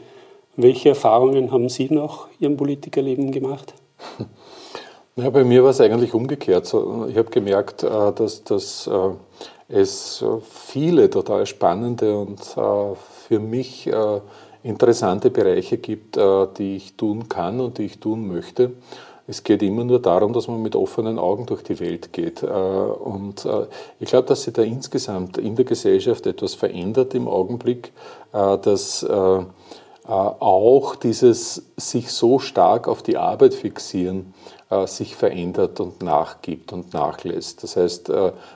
Welche 0.55 0.89
Erfahrungen 0.89 1.51
haben 1.51 1.69
Sie 1.69 1.87
nach 1.89 2.27
Ihrem 2.39 2.57
Politikerleben 2.57 3.31
gemacht? 3.31 3.73
Ja, 5.17 5.29
bei 5.29 5.43
mir 5.43 5.61
war 5.61 5.71
es 5.71 5.81
eigentlich 5.81 6.13
umgekehrt. 6.13 6.67
Ich 6.67 7.17
habe 7.17 7.29
gemerkt, 7.29 7.83
äh, 7.83 8.13
dass, 8.13 8.45
dass 8.45 8.87
äh, 8.87 9.09
es 9.67 10.23
viele 10.49 11.09
total 11.09 11.45
spannende 11.45 12.17
und 12.17 12.39
äh, 12.55 12.95
für 13.27 13.39
mich 13.39 13.87
äh, 13.87 14.21
interessante 14.63 15.29
Bereiche 15.29 15.77
gibt, 15.77 16.17
äh, 16.17 16.47
die 16.57 16.75
ich 16.75 16.93
tun 16.95 17.29
kann 17.29 17.59
und 17.59 17.77
die 17.77 17.85
ich 17.85 17.99
tun 17.99 18.27
möchte. 18.27 18.73
Es 19.27 19.43
geht 19.43 19.61
immer 19.63 19.83
nur 19.83 19.99
darum, 19.99 20.33
dass 20.33 20.47
man 20.47 20.61
mit 20.61 20.75
offenen 20.75 21.17
Augen 21.17 21.45
durch 21.45 21.63
die 21.63 21.79
Welt 21.79 22.11
geht. 22.11 22.43
Äh, 22.43 22.47
und 22.47 23.47
ich 23.99 24.09
glaube, 24.09 24.27
dass 24.27 24.43
sich 24.43 24.53
da 24.53 24.61
insgesamt 24.61 25.37
in 25.37 25.55
der 25.55 25.65
Gesellschaft 25.65 26.25
etwas 26.25 26.53
verändert 26.53 27.13
im 27.13 27.27
Augenblick, 27.27 27.93
dass 28.31 29.05
auch 30.03 30.95
dieses 30.95 31.63
sich 31.77 32.11
so 32.11 32.39
stark 32.39 32.87
auf 32.87 33.03
die 33.03 33.17
Arbeit 33.17 33.53
fixieren 33.53 34.33
sich 34.85 35.17
verändert 35.17 35.81
und 35.81 36.01
nachgibt 36.01 36.71
und 36.71 36.93
nachlässt. 36.93 37.61
Das 37.61 37.75
heißt, 37.75 38.09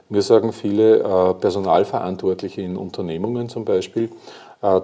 mir 0.08 0.22
sagen 0.22 0.54
viele 0.54 1.36
Personalverantwortliche 1.40 2.62
in 2.62 2.78
Unternehmungen 2.78 3.50
zum 3.50 3.66
Beispiel, 3.66 4.06
äh, 4.06 4.10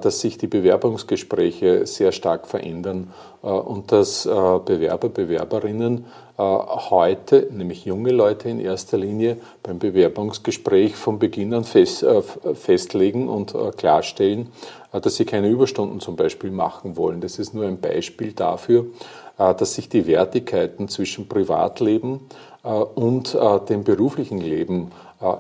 dass 0.02 0.22
sich 0.22 0.38
die 0.38 0.48
Bewerbungsgespräche 0.48 1.88
sehr 1.88 2.12
stark 2.12 2.48
verändern 2.48 3.12
äh, 3.42 3.48
und 3.48 3.92
dass 3.92 4.26
äh, 4.26 4.30
Bewerber, 4.30 5.10
Bewerberinnen 5.10 6.06
heute, 6.38 7.50
nämlich 7.52 7.86
junge 7.86 8.10
Leute 8.10 8.50
in 8.50 8.60
erster 8.60 8.98
Linie, 8.98 9.38
beim 9.62 9.78
Bewerbungsgespräch 9.78 10.96
von 10.96 11.20
Beginn 11.20 11.54
an 11.54 11.66
fest, 11.66 12.04
festlegen 12.56 13.30
und 13.30 13.54
klarstellen, 13.78 14.48
dass 14.92 15.18
sie 15.18 15.26
keine 15.26 15.50
Überstunden 15.50 16.00
zum 16.00 16.16
Beispiel 16.16 16.50
machen 16.50 16.98
wollen. 16.98 17.22
Das 17.22 17.38
ist 17.38 17.54
nur 17.54 17.66
ein 17.66 17.80
Beispiel 17.80 18.32
dafür, 18.32 18.88
dass 19.38 19.76
sich 19.76 19.88
die 19.88 20.08
Wertigkeiten 20.08 20.88
zwischen 20.88 21.28
Privatleben 21.28 22.22
und 22.64 23.38
dem 23.70 23.84
beruflichen 23.84 24.42
Leben 24.42 24.92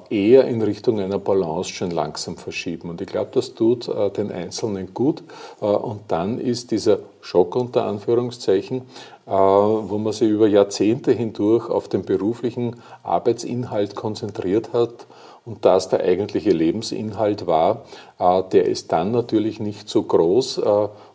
eher 0.09 0.45
in 0.45 0.61
Richtung 0.61 0.99
einer 0.99 1.19
Balance 1.19 1.71
schon 1.71 1.91
langsam 1.91 2.37
verschieben. 2.37 2.89
Und 2.89 3.01
ich 3.01 3.07
glaube, 3.07 3.31
das 3.33 3.53
tut 3.53 3.89
den 4.17 4.31
Einzelnen 4.31 4.93
gut. 4.93 5.23
Und 5.59 6.01
dann 6.07 6.39
ist 6.39 6.71
dieser 6.71 6.99
Schock 7.21 7.55
unter 7.55 7.85
Anführungszeichen, 7.85 8.83
wo 9.25 9.97
man 9.97 10.13
sich 10.13 10.29
über 10.29 10.47
Jahrzehnte 10.47 11.11
hindurch 11.11 11.69
auf 11.69 11.87
den 11.87 12.03
beruflichen 12.03 12.75
Arbeitsinhalt 13.03 13.95
konzentriert 13.95 14.73
hat 14.73 15.07
und 15.45 15.65
das 15.65 15.89
der 15.89 16.01
eigentliche 16.01 16.51
Lebensinhalt 16.51 17.47
war, 17.47 17.85
der 18.19 18.65
ist 18.65 18.91
dann 18.91 19.11
natürlich 19.11 19.59
nicht 19.59 19.89
so 19.89 20.03
groß. 20.03 20.61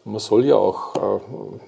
Man 0.05 0.19
soll 0.19 0.47
ja 0.47 0.57
auch 0.57 1.21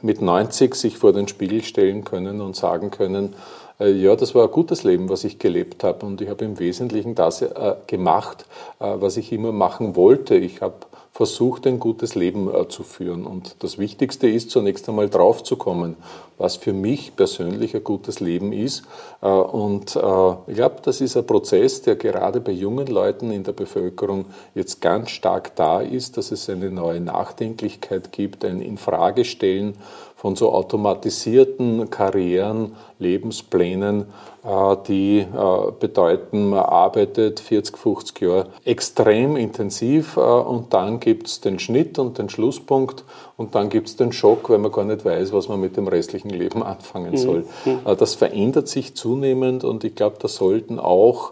mit 0.02 0.23
90 0.23 0.75
sich 0.75 0.97
vor 0.97 1.12
den 1.12 1.28
Spiegel 1.28 1.62
stellen 1.62 2.05
können 2.05 2.40
und 2.40 2.57
sagen 2.57 2.90
können, 2.90 3.35
äh, 3.35 3.58
ja, 3.87 4.17
das 4.17 4.35
war 4.35 4.45
ein 4.45 4.51
gutes 4.51 4.83
Leben, 4.83 5.09
was 5.09 5.23
ich 5.23 5.39
gelebt 5.39 5.85
habe. 5.85 6.05
Und 6.05 6.21
ich 6.21 6.29
habe 6.29 6.45
im 6.45 6.59
Wesentlichen 6.59 7.15
das 7.15 7.43
äh, 7.43 7.77
gemacht, 7.87 8.45
äh, 8.81 8.95
was 8.97 9.17
ich 9.17 9.33
immer 9.33 9.53
machen 9.53 9.95
wollte. 9.95 10.35
Ich 10.35 10.61
habe 10.63 10.75
versucht, 11.13 11.67
ein 11.67 11.81
gutes 11.81 12.15
Leben 12.15 12.49
zu 12.69 12.85
führen. 12.85 13.27
Und 13.27 13.57
das 13.65 13.77
Wichtigste 13.77 14.29
ist, 14.29 14.51
zunächst 14.51 14.89
einmal 14.89 15.09
draufzukommen, 15.09 15.97
was 16.37 16.57
für 16.57 16.73
mich 16.73 17.17
persönlich 17.17 17.75
ein 17.75 17.83
gutes 17.83 18.21
Leben 18.21 18.53
ist. 18.53 18.85
Und 19.21 19.97
ich 19.97 20.55
glaube, 20.55 20.77
das 20.83 21.01
ist 21.01 21.17
ein 21.17 21.27
Prozess, 21.27 21.83
der 21.83 21.97
gerade 21.97 22.41
bei 22.41 22.53
jungen 22.53 22.87
Leuten 22.87 23.33
in 23.33 23.43
der 23.43 23.51
Bevölkerung 23.51 24.27
jetzt 24.55 24.81
ganz 24.81 25.11
stark 25.11 25.57
da 25.57 25.81
ist, 25.81 26.19
dass 26.19 26.31
es 26.31 26.49
eine 26.49 26.71
neue 26.71 27.01
Nachdenklichkeit 27.01 28.13
gibt, 28.13 28.45
ein 28.45 28.63
Infragestellen 28.63 29.75
von 30.19 30.35
so 30.35 30.51
automatisierten 30.53 31.91
Karrieren, 31.91 32.73
Lebensplänen, 32.99 34.07
äh, 34.45 34.77
die 34.89 35.21
äh, 35.21 35.71
bedeuten, 35.79 36.51
man 36.51 36.59
arbeitet 36.59 37.39
40, 37.39 37.79
50 37.79 38.21
Jahre 38.21 38.47
extrem 38.65 39.37
intensiv 39.37 40.17
äh, 40.17 40.21
und 40.21 40.75
dann 40.75 40.99
gibt 40.99 41.29
es 41.29 41.41
den 41.41 41.61
Schnitt 41.61 42.01
und 42.01 42.19
den 42.19 42.29
Schlusspunkt 42.31 43.05
und 43.37 43.55
dann 43.55 43.69
gibt 43.69 43.87
es 43.87 43.95
den 43.95 44.11
Schock, 44.11 44.51
weil 44.51 44.59
man 44.59 44.73
gar 44.73 44.85
nicht 44.85 45.05
weiß, 45.05 45.33
was 45.33 45.49
man 45.49 45.61
mit 45.61 45.77
dem 45.77 45.87
restlichen 45.87 46.31
Leben 46.31 46.63
anfangen 46.65 47.17
soll. 47.17 47.45
Mhm. 47.65 47.97
Das 47.97 48.17
verändert 48.17 48.67
sich 48.67 48.97
zunehmend 48.97 49.63
und 49.63 49.85
ich 49.85 49.95
glaube, 49.95 50.17
da 50.19 50.27
sollten 50.27 50.81
auch 50.81 51.31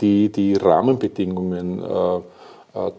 die, 0.00 0.32
die 0.32 0.54
Rahmenbedingungen, 0.54 1.84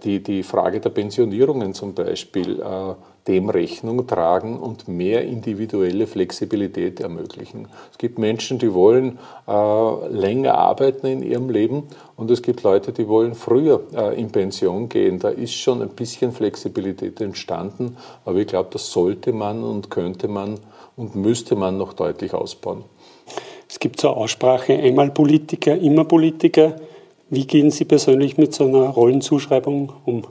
die, 0.06 0.24
die 0.24 0.44
Frage 0.44 0.80
der 0.80 0.92
Pensionierungen 0.92 1.74
zum 1.74 1.94
Beispiel, 1.94 2.64
dem 3.28 3.50
Rechnung 3.50 4.06
tragen 4.06 4.60
und 4.60 4.88
mehr 4.88 5.24
individuelle 5.24 6.06
Flexibilität 6.06 7.00
ermöglichen. 7.00 7.68
Es 7.92 7.98
gibt 7.98 8.20
Menschen, 8.20 8.60
die 8.60 8.74
wollen 8.74 9.18
äh, 9.48 10.08
länger 10.10 10.56
arbeiten 10.56 11.08
in 11.08 11.24
ihrem 11.24 11.50
Leben 11.50 11.84
und 12.16 12.30
es 12.30 12.44
gibt 12.44 12.62
Leute, 12.62 12.92
die 12.92 13.08
wollen 13.08 13.34
früher 13.34 13.82
äh, 13.96 14.20
in 14.20 14.32
Pension 14.32 14.90
gehen. 14.90 15.18
Da 15.18 15.30
ist 15.30 15.54
schon 15.54 15.82
ein 15.82 15.90
bisschen 15.90 16.34
Flexibilität 16.34 17.20
entstanden, 17.20 17.98
aber 18.26 18.38
ich 18.38 18.48
glaube, 18.48 18.70
das 18.72 18.92
sollte 18.92 19.34
man 19.34 19.64
und 19.64 19.90
könnte 19.90 20.28
man 20.28 20.60
und 20.96 21.16
müsste 21.16 21.56
man 21.56 21.78
noch 21.78 21.94
deutlich 21.94 22.34
ausbauen. 22.34 22.84
Es 23.68 23.80
gibt 23.80 24.04
eine 24.06 24.16
Aussprache, 24.16 24.74
einmal 24.74 25.10
Politiker, 25.10 25.76
immer 25.76 26.06
Politiker. 26.06 26.76
Wie 27.32 27.48
gehen 27.48 27.72
Sie 27.72 27.86
persönlich 27.86 28.38
mit 28.38 28.54
so 28.54 28.66
einer 28.66 28.90
Rollenzuschreibung 28.90 29.92
um? 30.06 30.24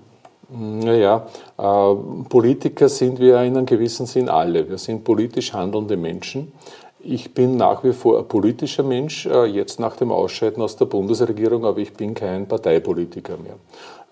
Naja, 0.57 1.27
äh, 1.59 1.95
Politiker 2.29 2.89
sind 2.89 3.19
wir 3.19 3.41
in 3.43 3.57
einem 3.57 3.67
gewissen 3.67 4.07
Sinn 4.07 4.29
alle. 4.29 4.69
Wir 4.69 4.79
sind 4.79 5.03
politisch 5.03 5.53
handelnde 5.53 5.97
Menschen. 5.97 6.53
Ich 7.01 7.35
bin 7.35 7.57
nach 7.57 7.83
wie 7.85 7.93
vor 7.93 8.19
ein 8.19 8.29
politischer 8.29 8.83
Mensch, 8.83 9.27
äh, 9.27 9.45
jetzt 9.45 9.81
nach 9.81 9.97
dem 9.97 10.13
Ausscheiden 10.13 10.63
aus 10.63 10.77
der 10.77 10.87
Bundesregierung, 10.87 11.65
aber 11.65 11.79
ich 11.79 11.93
bin 11.93 12.15
kein 12.15 12.47
Parteipolitiker 12.47 13.37
mehr. 13.37 13.57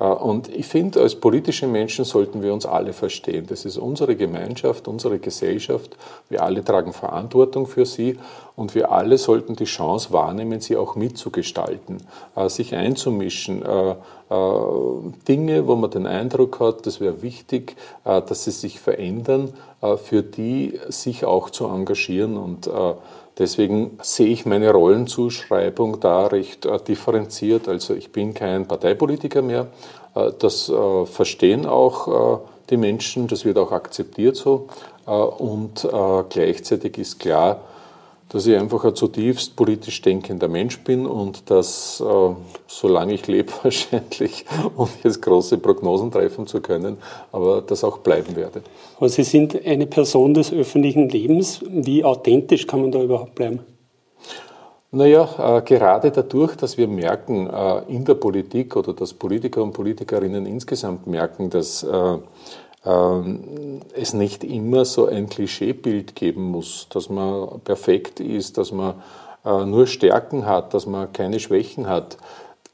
Äh, 0.03 0.07
und 0.07 0.49
ich 0.49 0.67
finde, 0.67 1.01
als 1.01 1.15
politische 1.15 1.67
Menschen 1.67 2.05
sollten 2.05 2.43
wir 2.43 2.53
uns 2.53 2.67
alle 2.67 2.93
verstehen. 2.93 3.47
Das 3.49 3.65
ist 3.65 3.79
unsere 3.79 4.17
Gemeinschaft, 4.17 4.89
unsere 4.89 5.19
Gesellschaft. 5.19 5.97
Wir 6.29 6.43
alle 6.43 6.65
tragen 6.65 6.93
Verantwortung 6.93 7.67
für 7.67 7.87
sie 7.87 8.19
und 8.57 8.75
wir 8.75 8.91
alle 8.91 9.17
sollten 9.17 9.57
die 9.57 9.65
Chance 9.65 10.13
wahrnehmen, 10.13 10.61
sie 10.61 10.77
auch 10.77 10.97
mitzugestalten, 10.97 11.99
äh, 12.37 12.49
sich 12.49 12.75
einzumischen. 12.75 13.65
Dinge, 15.29 15.67
wo 15.67 15.77
man 15.77 15.91
den 15.91 16.07
Eindruck 16.07 16.59
hat, 16.59 16.87
das 16.87 17.01
wäre 17.01 17.21
wichtig, 17.21 17.77
dass 18.03 18.45
sie 18.45 18.51
sich 18.51 18.81
verändern, 18.81 19.53
für 20.03 20.23
die 20.23 20.81
sich 20.89 21.27
auch 21.27 21.51
zu 21.51 21.67
engagieren 21.67 22.39
und 22.39 22.71
Deswegen 23.43 23.99
sehe 24.01 24.29
ich 24.29 24.47
meine 24.47 24.71
Rollenzuschreibung 24.71 25.99
da 25.99 26.29
recht 26.29 26.65
äh, 26.65 26.79
differenziert. 26.79 27.67
Also 27.67 27.93
ich 27.93 28.13
bin 28.13 28.35
kein 28.35 28.69
Parteipolitiker 28.69 29.43
mehr. 29.43 29.67
Äh, 30.15 30.31
das 30.39 30.69
äh, 30.69 31.07
verstehen 31.07 31.67
auch 31.67 32.43
die 32.71 32.77
Menschen, 32.77 33.27
das 33.27 33.45
wird 33.45 33.59
auch 33.59 33.73
akzeptiert 33.73 34.37
so. 34.37 34.69
Und 35.05 35.87
gleichzeitig 36.31 36.97
ist 36.97 37.19
klar, 37.19 37.61
dass 38.33 38.47
ich 38.47 38.57
einfach 38.57 38.85
ein 38.85 38.95
zutiefst 38.95 39.57
politisch 39.57 40.01
denkender 40.01 40.49
Mensch 40.49 40.83
bin 40.85 41.07
und 41.07 41.51
dass, 41.51 42.01
äh, 42.01 42.35
solange 42.67 43.13
ich 43.13 43.27
lebe, 43.27 43.53
wahrscheinlich, 43.63 44.47
um 44.75 44.89
jetzt 45.05 45.21
große 45.21 45.59
Prognosen 45.59 46.11
treffen 46.11 46.47
zu 46.47 46.61
können, 46.61 46.97
aber 47.31 47.61
das 47.61 47.85
auch 47.85 47.99
bleiben 47.99 48.35
werde. 48.35 48.63
Aber 48.97 49.09
Sie 49.09 49.25
sind 49.25 49.65
eine 49.67 49.87
Person 49.87 50.33
des 50.33 50.53
öffentlichen 50.53 51.09
Lebens. 51.09 51.61
Wie 51.69 52.05
authentisch 52.05 52.67
kann 52.67 52.81
man 52.81 52.91
da 52.93 53.03
überhaupt 53.03 53.35
bleiben? 53.35 53.61
Naja, 54.95 55.59
äh, 55.59 55.63
gerade 55.63 56.11
dadurch, 56.11 56.55
dass 56.57 56.77
wir 56.77 56.87
merken 56.87 57.49
äh, 57.49 57.83
in 57.89 58.05
der 58.05 58.15
Politik 58.15 58.77
oder 58.77 58.93
dass 58.93 59.15
Politiker 59.15 59.63
und 59.63 59.73
Politikerinnen 59.73 60.45
insgesamt 60.45 61.07
merken, 61.07 61.49
dass 61.49 61.83
äh, 61.83 62.19
es 62.85 64.13
nicht 64.13 64.43
immer 64.43 64.85
so 64.85 65.07
ein 65.07 65.29
Klischeebild 65.29 66.17
geben 66.17 66.51
muss, 66.51 66.89
dass 66.91 67.09
man 67.09 67.61
perfekt 67.61 68.19
ist, 68.19 68.59
dass 68.59 68.73
man 68.73 68.95
äh, 69.45 69.65
nur 69.65 69.87
Stärken 69.87 70.47
hat, 70.47 70.75
dass 70.75 70.87
man 70.87 71.13
keine 71.13 71.41
Schwächen 71.41 71.89
hat. 71.89 72.17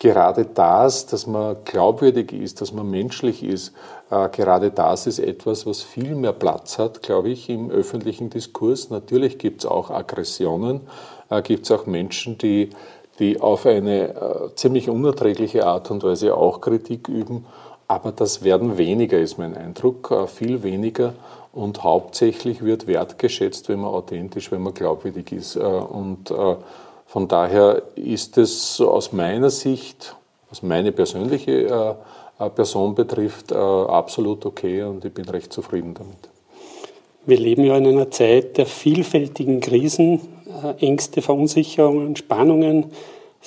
Gerade 0.00 0.44
das, 0.44 1.06
dass 1.06 1.26
man 1.26 1.56
glaubwürdig 1.64 2.32
ist, 2.32 2.60
dass 2.60 2.72
man 2.72 2.88
menschlich 2.88 3.42
ist, 3.42 3.72
äh, 4.10 4.28
gerade 4.28 4.70
das 4.70 5.06
ist 5.06 5.18
etwas, 5.18 5.66
was 5.66 5.82
viel 5.82 6.14
mehr 6.14 6.32
Platz 6.32 6.78
hat, 6.78 7.02
glaube 7.02 7.30
ich, 7.30 7.48
im 7.48 7.70
öffentlichen 7.70 8.30
Diskurs. 8.30 8.90
Natürlich 8.90 9.38
gibt 9.38 9.64
es 9.64 9.66
auch 9.66 9.90
Aggressionen, 9.90 10.82
äh, 11.30 11.42
gibt 11.42 11.64
es 11.64 11.72
auch 11.72 11.86
Menschen, 11.86 12.38
die, 12.38 12.70
die 13.18 13.40
auf 13.40 13.66
eine 13.66 14.52
ziemlich 14.54 14.88
unerträgliche 14.88 15.66
Art 15.66 15.90
und 15.90 16.04
Weise 16.04 16.36
auch 16.36 16.60
Kritik 16.60 17.08
üben. 17.08 17.46
Aber 17.88 18.12
das 18.12 18.44
werden 18.44 18.76
weniger, 18.76 19.18
ist 19.18 19.38
mein 19.38 19.56
Eindruck, 19.56 20.10
äh, 20.10 20.26
viel 20.26 20.62
weniger. 20.62 21.14
Und 21.52 21.82
hauptsächlich 21.82 22.62
wird 22.62 22.86
wertgeschätzt, 22.86 23.70
wenn 23.70 23.80
man 23.80 23.90
authentisch, 23.90 24.52
wenn 24.52 24.62
man 24.62 24.74
glaubwürdig 24.74 25.32
ist. 25.32 25.56
Äh, 25.56 25.60
und 25.60 26.30
äh, 26.30 26.56
von 27.06 27.26
daher 27.26 27.82
ist 27.96 28.36
es 28.36 28.78
aus 28.82 29.12
meiner 29.12 29.48
Sicht, 29.48 30.14
was 30.50 30.62
meine 30.62 30.92
persönliche 30.92 31.96
Person 32.54 32.94
betrifft, 32.94 33.52
absolut 33.52 34.46
okay 34.46 34.82
und 34.82 35.04
ich 35.04 35.12
bin 35.12 35.24
recht 35.26 35.52
zufrieden 35.52 35.94
damit. 35.94 36.28
Wir 37.24 37.38
leben 37.38 37.64
ja 37.64 37.76
in 37.76 37.86
einer 37.86 38.10
Zeit 38.10 38.58
der 38.58 38.66
vielfältigen 38.66 39.60
Krisen, 39.60 40.20
Ängste, 40.78 41.22
Verunsicherungen, 41.22 42.14
Spannungen 42.14 42.92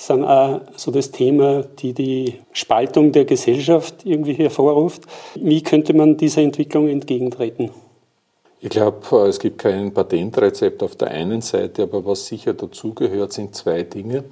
sind 0.06 0.24
auch 0.24 0.60
so 0.76 0.90
das 0.90 1.10
Thema, 1.10 1.62
die 1.62 1.92
die 1.92 2.40
Spaltung 2.52 3.12
der 3.12 3.24
Gesellschaft 3.24 4.04
irgendwie 4.04 4.34
hervorruft. 4.34 5.02
Wie 5.34 5.62
könnte 5.62 5.94
man 5.94 6.16
dieser 6.16 6.42
Entwicklung 6.42 6.88
entgegentreten? 6.88 7.70
Ich 8.60 8.70
glaube, 8.70 9.26
es 9.28 9.40
gibt 9.40 9.58
kein 9.58 9.92
Patentrezept 9.92 10.82
auf 10.84 10.94
der 10.94 11.10
einen 11.10 11.40
Seite, 11.40 11.82
aber 11.82 12.04
was 12.06 12.26
sicher 12.26 12.54
dazugehört, 12.54 13.32
sind 13.32 13.56
zwei 13.56 13.82
Dinge. 13.82 14.24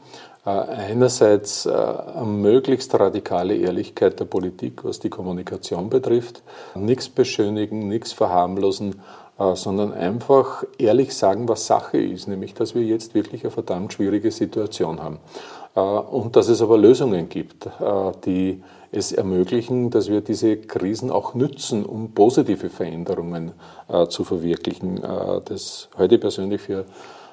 Äh, 0.46 0.50
einerseits 0.50 1.66
äh, 1.66 1.70
eine 1.70 2.24
möglichst 2.24 2.94
radikale 2.98 3.56
Ehrlichkeit 3.56 4.20
der 4.20 4.24
Politik, 4.24 4.84
was 4.84 4.98
die 4.98 5.10
Kommunikation 5.10 5.90
betrifft. 5.90 6.42
Nichts 6.74 7.08
beschönigen, 7.08 7.88
nichts 7.88 8.12
verharmlosen, 8.12 8.92
äh, 8.92 8.94
sondern 9.54 9.94
einfach 9.94 10.64
ehrlich 10.76 11.16
sagen, 11.16 11.48
was 11.48 11.66
Sache 11.66 11.98
ist, 11.98 12.28
nämlich 12.28 12.52
dass 12.54 12.74
wir 12.74 12.82
jetzt 12.82 13.14
wirklich 13.14 13.42
eine 13.42 13.50
verdammt 13.50 13.94
schwierige 13.94 14.30
Situation 14.30 15.02
haben. 15.02 15.18
Äh, 15.74 15.80
und 15.80 16.36
dass 16.36 16.48
es 16.48 16.62
aber 16.62 16.78
Lösungen 16.78 17.28
gibt, 17.28 17.66
äh, 17.66 17.70
die 18.24 18.62
es 18.92 19.12
ermöglichen, 19.12 19.90
dass 19.90 20.08
wir 20.08 20.20
diese 20.20 20.56
Krisen 20.56 21.10
auch 21.10 21.34
nützen, 21.34 21.84
um 21.84 22.10
positive 22.10 22.70
Veränderungen 22.70 23.52
zu 24.08 24.24
verwirklichen. 24.24 25.00
Das 25.44 25.88
halte 25.96 26.16
ich 26.16 26.20
persönlich 26.20 26.60
für 26.60 26.86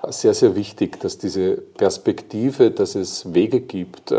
sehr, 0.07 0.35
sehr 0.35 0.55
wichtig, 0.55 0.99
dass 0.99 1.17
diese 1.17 1.57
Perspektive, 1.57 2.69
dass 2.69 2.93
es 2.93 3.33
Wege 3.33 3.61
gibt, 3.61 4.13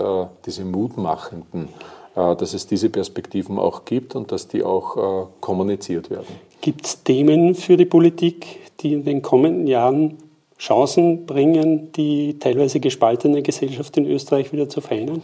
diese 0.46 0.64
mutmachenden, 0.64 1.68
dass 2.16 2.54
es 2.54 2.66
diese 2.66 2.90
Perspektiven 2.90 3.56
auch 3.60 3.84
gibt 3.84 4.16
und 4.16 4.32
dass 4.32 4.48
die 4.48 4.64
auch 4.64 5.28
kommuniziert 5.40 6.10
werden. 6.10 6.47
Gibt 6.60 6.86
es 6.86 7.02
Themen 7.04 7.54
für 7.54 7.76
die 7.76 7.84
Politik, 7.84 8.58
die 8.80 8.92
in 8.92 9.04
den 9.04 9.22
kommenden 9.22 9.66
Jahren 9.66 10.18
Chancen 10.58 11.24
bringen, 11.24 11.92
die 11.92 12.38
teilweise 12.40 12.80
gespaltene 12.80 13.42
Gesellschaft 13.42 13.96
in 13.96 14.06
Österreich 14.06 14.52
wieder 14.52 14.68
zu 14.68 14.80
verändern? 14.80 15.22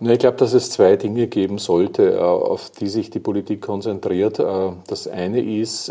Ich 0.00 0.18
glaube, 0.18 0.36
dass 0.36 0.52
es 0.52 0.70
zwei 0.70 0.96
Dinge 0.96 1.28
geben 1.28 1.56
sollte, 1.56 2.22
auf 2.22 2.70
die 2.70 2.88
sich 2.88 3.08
die 3.08 3.20
Politik 3.20 3.62
konzentriert. 3.62 4.38
Das 4.38 5.08
eine 5.08 5.40
ist, 5.40 5.90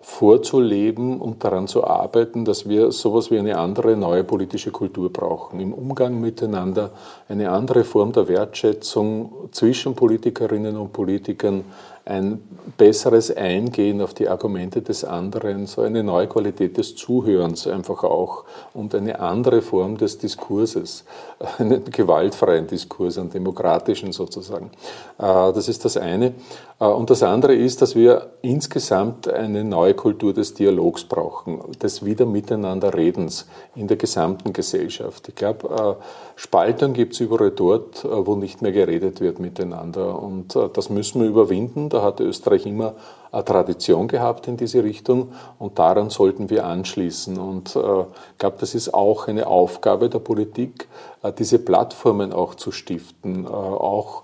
vorzuleben 0.00 1.20
und 1.20 1.44
daran 1.44 1.68
zu 1.68 1.84
arbeiten, 1.84 2.44
dass 2.44 2.68
wir 2.68 2.90
sowas 2.90 3.30
wie 3.30 3.38
eine 3.38 3.58
andere 3.58 3.96
neue 3.96 4.24
politische 4.24 4.72
Kultur 4.72 5.12
brauchen. 5.12 5.60
Im 5.60 5.72
Umgang 5.72 6.20
miteinander 6.20 6.90
eine 7.28 7.50
andere 7.50 7.84
Form 7.84 8.12
der 8.12 8.26
Wertschätzung 8.26 9.47
zwischen 9.52 9.94
Politikerinnen 9.94 10.76
und 10.76 10.92
Politikern, 10.92 11.64
ein 12.08 12.40
besseres 12.78 13.36
Eingehen 13.36 14.00
auf 14.00 14.14
die 14.14 14.28
Argumente 14.28 14.80
des 14.80 15.04
anderen, 15.04 15.66
so 15.66 15.82
eine 15.82 16.02
neue 16.02 16.26
Qualität 16.26 16.78
des 16.78 16.96
Zuhörens 16.96 17.66
einfach 17.66 18.02
auch 18.02 18.44
und 18.72 18.94
eine 18.94 19.20
andere 19.20 19.60
Form 19.60 19.98
des 19.98 20.16
Diskurses, 20.16 21.04
einen 21.58 21.84
gewaltfreien 21.84 22.66
Diskurs, 22.66 23.18
einen 23.18 23.28
demokratischen 23.28 24.12
sozusagen. 24.12 24.70
Äh, 25.18 25.52
das 25.52 25.68
ist 25.68 25.84
das 25.84 25.98
eine. 25.98 26.32
Äh, 26.80 26.86
und 26.86 27.10
das 27.10 27.22
andere 27.22 27.54
ist, 27.54 27.82
dass 27.82 27.94
wir 27.94 28.30
insgesamt 28.40 29.28
eine 29.28 29.62
neue 29.62 29.92
Kultur 29.92 30.32
des 30.32 30.54
Dialogs 30.54 31.04
brauchen, 31.04 31.60
des 31.82 32.04
Wieder 32.06 32.24
miteinander 32.24 32.94
Redens 32.94 33.46
in 33.74 33.86
der 33.86 33.98
gesamten 33.98 34.54
Gesellschaft. 34.54 35.28
Ich 35.28 35.34
glaube, 35.34 35.68
äh, 35.98 36.02
Spaltung 36.36 36.94
gibt 36.94 37.12
es 37.12 37.20
überall 37.20 37.50
dort, 37.50 38.04
wo 38.04 38.34
nicht 38.36 38.62
mehr 38.62 38.72
geredet 38.72 39.20
wird 39.20 39.37
miteinander. 39.38 40.20
Und 40.20 40.56
das 40.74 40.90
müssen 40.90 41.20
wir 41.20 41.28
überwinden. 41.28 41.88
Da 41.88 42.02
hat 42.02 42.20
Österreich 42.20 42.66
immer 42.66 42.94
eine 43.30 43.44
Tradition 43.44 44.08
gehabt 44.08 44.48
in 44.48 44.56
diese 44.56 44.82
Richtung 44.82 45.32
und 45.58 45.78
daran 45.78 46.10
sollten 46.10 46.50
wir 46.50 46.64
anschließen. 46.66 47.38
Und 47.38 47.76
äh, 47.76 48.00
ich 48.00 48.38
glaube, 48.38 48.56
das 48.60 48.74
ist 48.74 48.94
auch 48.94 49.28
eine 49.28 49.46
Aufgabe 49.46 50.08
der 50.08 50.20
Politik, 50.20 50.88
äh, 51.22 51.32
diese 51.32 51.58
Plattformen 51.58 52.32
auch 52.32 52.54
zu 52.54 52.72
stiften, 52.72 53.44
äh, 53.44 53.48
auch 53.48 54.22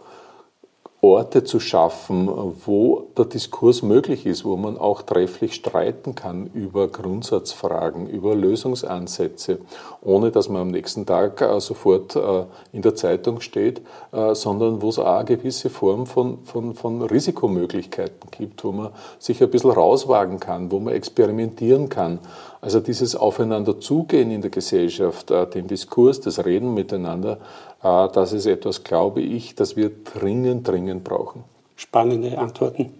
Orte 1.05 1.45
zu 1.45 1.61
schaffen, 1.61 2.31
wo 2.65 3.09
der 3.19 3.27
Diskurs 3.27 3.83
möglich 3.83 4.25
ist, 4.25 4.47
wo 4.47 4.57
man 4.57 4.79
auch 4.79 5.03
trefflich 5.03 5.53
streiten 5.53 6.15
kann 6.15 6.49
über 6.55 6.89
Grundsatzfragen, 6.89 8.09
über 8.09 8.35
Lösungsansätze, 8.35 9.59
ohne 10.01 10.31
dass 10.31 10.49
man 10.49 10.63
am 10.63 10.71
nächsten 10.71 11.05
Tag 11.05 11.43
äh, 11.43 11.61
sofort 11.61 12.17
äh, 12.17 12.45
in 12.73 12.81
der 12.81 12.95
Zeitung 12.95 13.43
steht, 13.43 13.83
äh, 14.13 14.35
sondern 14.35 14.81
wo 14.81 14.89
es 14.89 14.99
auch 14.99 15.17
eine 15.17 15.27
gewisse 15.27 15.69
Form 15.69 16.07
von, 16.07 16.39
von, 16.45 16.75
von 16.75 17.03
Risikomöglichkeiten 17.03 18.31
gibt, 18.31 18.65
wo 18.65 18.73
man 18.73 18.89
sich 19.19 19.43
ein 19.43 19.51
bisschen 19.51 19.73
rauswagen 19.73 20.41
kann, 20.41 20.73
wo 20.73 20.81
man 20.81 20.95
experimentieren 20.95 21.91
kann. 21.91 22.19
Also 22.63 22.81
dieses 22.81 23.15
Aufeinander 23.15 23.79
zugehen 23.79 24.31
in 24.31 24.41
der 24.41 24.51
Gesellschaft, 24.51 25.29
den 25.29 25.67
Diskurs, 25.67 26.21
das 26.21 26.47
Reden 26.47 26.73
miteinander, 26.73 27.37
das 27.85 28.33
ist 28.33 28.47
etwas, 28.47 28.83
glaube 28.83 29.21
ich, 29.21 29.55
das 29.55 29.77
wir 29.77 29.91
dringend, 29.91 30.67
dringend 30.67 31.05
brauchen. 31.05 31.45
Spannende 31.77 32.39
Antworten. 32.39 32.95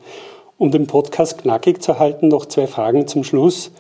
Um 0.59 0.71
den 0.71 0.87
Podcast 0.87 1.39
knackig 1.39 1.83
zu 1.83 1.99
halten, 1.99 2.29
noch 2.29 2.47
zwei 2.47 2.67
Fragen 2.67 3.07
zum 3.07 3.25
Schluss. 3.25 3.71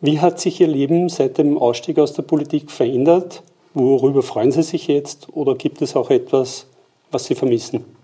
Wie 0.00 0.20
hat 0.20 0.40
sich 0.40 0.60
Ihr 0.60 0.66
Leben 0.66 1.08
seit 1.10 1.36
dem 1.36 1.58
Ausstieg 1.58 1.98
aus 1.98 2.14
der 2.14 2.22
Politik 2.22 2.70
verändert? 2.70 3.42
Worüber 3.74 4.22
freuen 4.22 4.50
Sie 4.50 4.62
sich 4.62 4.86
jetzt? 4.86 5.28
Oder 5.34 5.56
gibt 5.56 5.82
es 5.82 5.94
auch 5.94 6.08
etwas, 6.08 6.66
was 7.10 7.26
Sie 7.26 7.34
vermissen? 7.34 7.95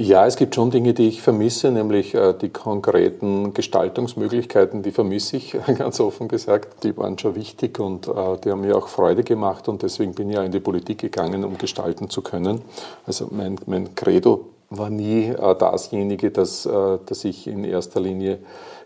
Ja, 0.00 0.26
es 0.28 0.36
gibt 0.36 0.54
schon 0.54 0.70
Dinge, 0.70 0.94
die 0.94 1.08
ich 1.08 1.22
vermisse, 1.22 1.72
nämlich 1.72 2.14
äh, 2.14 2.32
die 2.32 2.50
konkreten 2.50 3.52
Gestaltungsmöglichkeiten, 3.52 4.84
die 4.84 4.92
vermisse 4.92 5.38
ich 5.38 5.56
ganz 5.76 5.98
offen 5.98 6.28
gesagt. 6.28 6.84
Die 6.84 6.96
waren 6.96 7.18
schon 7.18 7.34
wichtig 7.34 7.80
und 7.80 8.06
äh, 8.06 8.12
die 8.44 8.52
haben 8.52 8.60
mir 8.60 8.76
auch 8.76 8.86
Freude 8.86 9.24
gemacht 9.24 9.66
und 9.66 9.82
deswegen 9.82 10.14
bin 10.14 10.30
ich 10.30 10.36
ja 10.36 10.44
in 10.44 10.52
die 10.52 10.60
Politik 10.60 10.98
gegangen, 10.98 11.42
um 11.42 11.58
gestalten 11.58 12.10
zu 12.10 12.22
können. 12.22 12.60
Also 13.06 13.26
mein, 13.32 13.56
mein 13.66 13.96
Credo 13.96 14.44
war 14.70 14.88
nie 14.88 15.30
äh, 15.30 15.56
dasjenige, 15.58 16.30
dass, 16.30 16.62
dass 16.62 17.24
ich 17.24 17.48
in 17.48 17.64
erster 17.64 18.00
Linie 18.00 18.38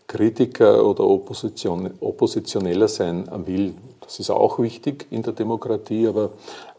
Kritiker 0.07 0.83
oder 0.83 1.05
Opposition, 1.05 1.91
Oppositioneller 2.01 2.89
sein 2.89 3.29
will. 3.45 3.75
Das 4.05 4.19
ist 4.19 4.31
auch 4.31 4.59
wichtig 4.59 5.07
in 5.11 5.23
der 5.23 5.33
Demokratie, 5.33 6.07
aber 6.07 6.31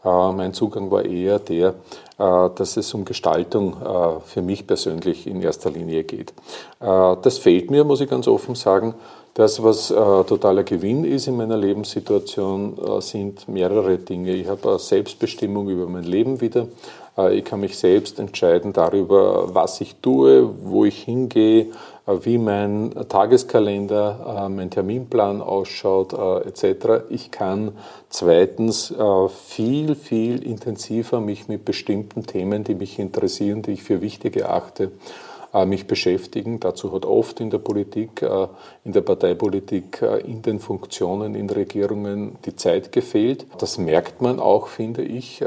äh, 0.04 0.32
mein 0.32 0.52
Zugang 0.52 0.90
war 0.90 1.04
eher 1.04 1.38
der, 1.38 1.74
äh, 2.18 2.50
dass 2.54 2.76
es 2.76 2.92
um 2.94 3.04
Gestaltung 3.04 3.76
äh, 3.82 4.20
für 4.24 4.42
mich 4.42 4.66
persönlich 4.66 5.26
in 5.26 5.40
erster 5.42 5.70
Linie 5.70 6.04
geht. 6.04 6.32
Äh, 6.80 7.16
das 7.22 7.38
fehlt 7.38 7.70
mir, 7.70 7.84
muss 7.84 8.00
ich 8.00 8.10
ganz 8.10 8.28
offen 8.28 8.54
sagen. 8.54 8.94
Das, 9.34 9.62
was 9.64 9.90
äh, 9.90 9.94
totaler 9.94 10.62
Gewinn 10.62 11.04
ist 11.04 11.26
in 11.26 11.36
meiner 11.36 11.56
Lebenssituation, 11.56 12.78
äh, 12.78 13.00
sind 13.00 13.48
mehrere 13.48 13.98
Dinge. 13.98 14.32
Ich 14.32 14.46
habe 14.46 14.78
Selbstbestimmung 14.78 15.68
über 15.68 15.88
mein 15.88 16.04
Leben 16.04 16.40
wieder. 16.40 16.68
Ich 17.30 17.44
kann 17.44 17.60
mich 17.60 17.78
selbst 17.78 18.18
entscheiden 18.18 18.72
darüber, 18.72 19.54
was 19.54 19.80
ich 19.80 19.94
tue, 20.02 20.50
wo 20.64 20.84
ich 20.84 21.04
hingehe, 21.04 21.68
wie 22.06 22.38
mein 22.38 22.94
Tageskalender, 23.08 24.44
äh, 24.46 24.48
mein 24.48 24.70
Terminplan 24.70 25.40
ausschaut 25.40 26.12
äh, 26.12 26.48
etc. 26.48 27.04
Ich 27.08 27.30
kann 27.30 27.72
zweitens 28.10 28.90
äh, 28.90 29.28
viel, 29.28 29.94
viel 29.94 30.42
intensiver 30.44 31.20
mich 31.20 31.48
mit 31.48 31.64
bestimmten 31.64 32.26
Themen, 32.26 32.62
die 32.64 32.74
mich 32.74 32.98
interessieren, 32.98 33.62
die 33.62 33.72
ich 33.72 33.82
für 33.82 34.00
wichtig 34.00 34.36
erachte, 34.36 34.92
mich 35.66 35.86
beschäftigen. 35.86 36.58
Dazu 36.58 36.92
hat 36.92 37.06
oft 37.06 37.38
in 37.38 37.48
der 37.48 37.58
Politik, 37.58 38.26
in 38.82 38.92
der 38.92 39.02
Parteipolitik, 39.02 40.02
in 40.26 40.42
den 40.42 40.58
Funktionen, 40.58 41.36
in 41.36 41.48
Regierungen 41.48 42.34
die 42.44 42.56
Zeit 42.56 42.90
gefehlt. 42.90 43.46
Das 43.58 43.78
merkt 43.78 44.20
man 44.20 44.40
auch, 44.40 44.66
finde 44.66 45.04
ich 45.04 45.44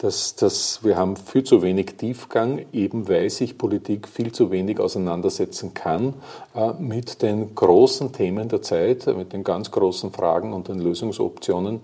dass, 0.00 0.34
dass 0.34 0.82
wir 0.82 0.96
haben 0.96 1.16
viel 1.16 1.44
zu 1.44 1.60
wenig 1.60 1.96
Tiefgang, 1.98 2.64
eben 2.72 3.08
weil 3.08 3.28
sich 3.28 3.58
Politik 3.58 4.08
viel 4.08 4.32
zu 4.32 4.50
wenig 4.50 4.80
auseinandersetzen 4.80 5.74
kann 5.74 6.14
äh, 6.54 6.72
mit 6.78 7.20
den 7.20 7.54
großen 7.54 8.12
Themen 8.12 8.48
der 8.48 8.62
Zeit, 8.62 9.06
mit 9.06 9.34
den 9.34 9.44
ganz 9.44 9.70
großen 9.70 10.10
Fragen 10.10 10.54
und 10.54 10.68
den 10.68 10.78
Lösungsoptionen. 10.78 11.80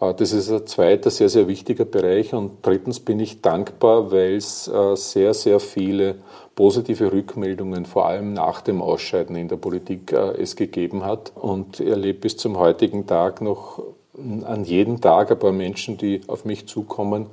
Äh, 0.00 0.14
das 0.14 0.32
ist 0.32 0.50
ein 0.50 0.66
zweiter 0.66 1.10
sehr, 1.10 1.28
sehr 1.28 1.46
wichtiger 1.46 1.84
Bereich. 1.84 2.34
Und 2.34 2.58
drittens 2.62 2.98
bin 2.98 3.20
ich 3.20 3.40
dankbar, 3.40 4.10
weil 4.10 4.34
es 4.34 4.66
äh, 4.66 4.96
sehr, 4.96 5.32
sehr 5.32 5.60
viele 5.60 6.16
positive 6.56 7.12
Rückmeldungen, 7.12 7.86
vor 7.86 8.06
allem 8.06 8.32
nach 8.32 8.62
dem 8.62 8.82
Ausscheiden 8.82 9.36
in 9.36 9.48
der 9.48 9.56
Politik, 9.56 10.12
äh, 10.12 10.40
es 10.42 10.56
gegeben 10.56 11.04
hat. 11.04 11.32
Und 11.36 11.78
erlebe 11.78 12.20
bis 12.20 12.36
zum 12.36 12.58
heutigen 12.58 13.06
Tag 13.06 13.40
noch 13.40 13.80
an 14.44 14.64
jedem 14.64 15.00
Tag 15.00 15.30
ein 15.30 15.38
paar 15.38 15.52
Menschen, 15.52 15.96
die 15.96 16.20
auf 16.26 16.44
mich 16.44 16.66
zukommen 16.66 17.26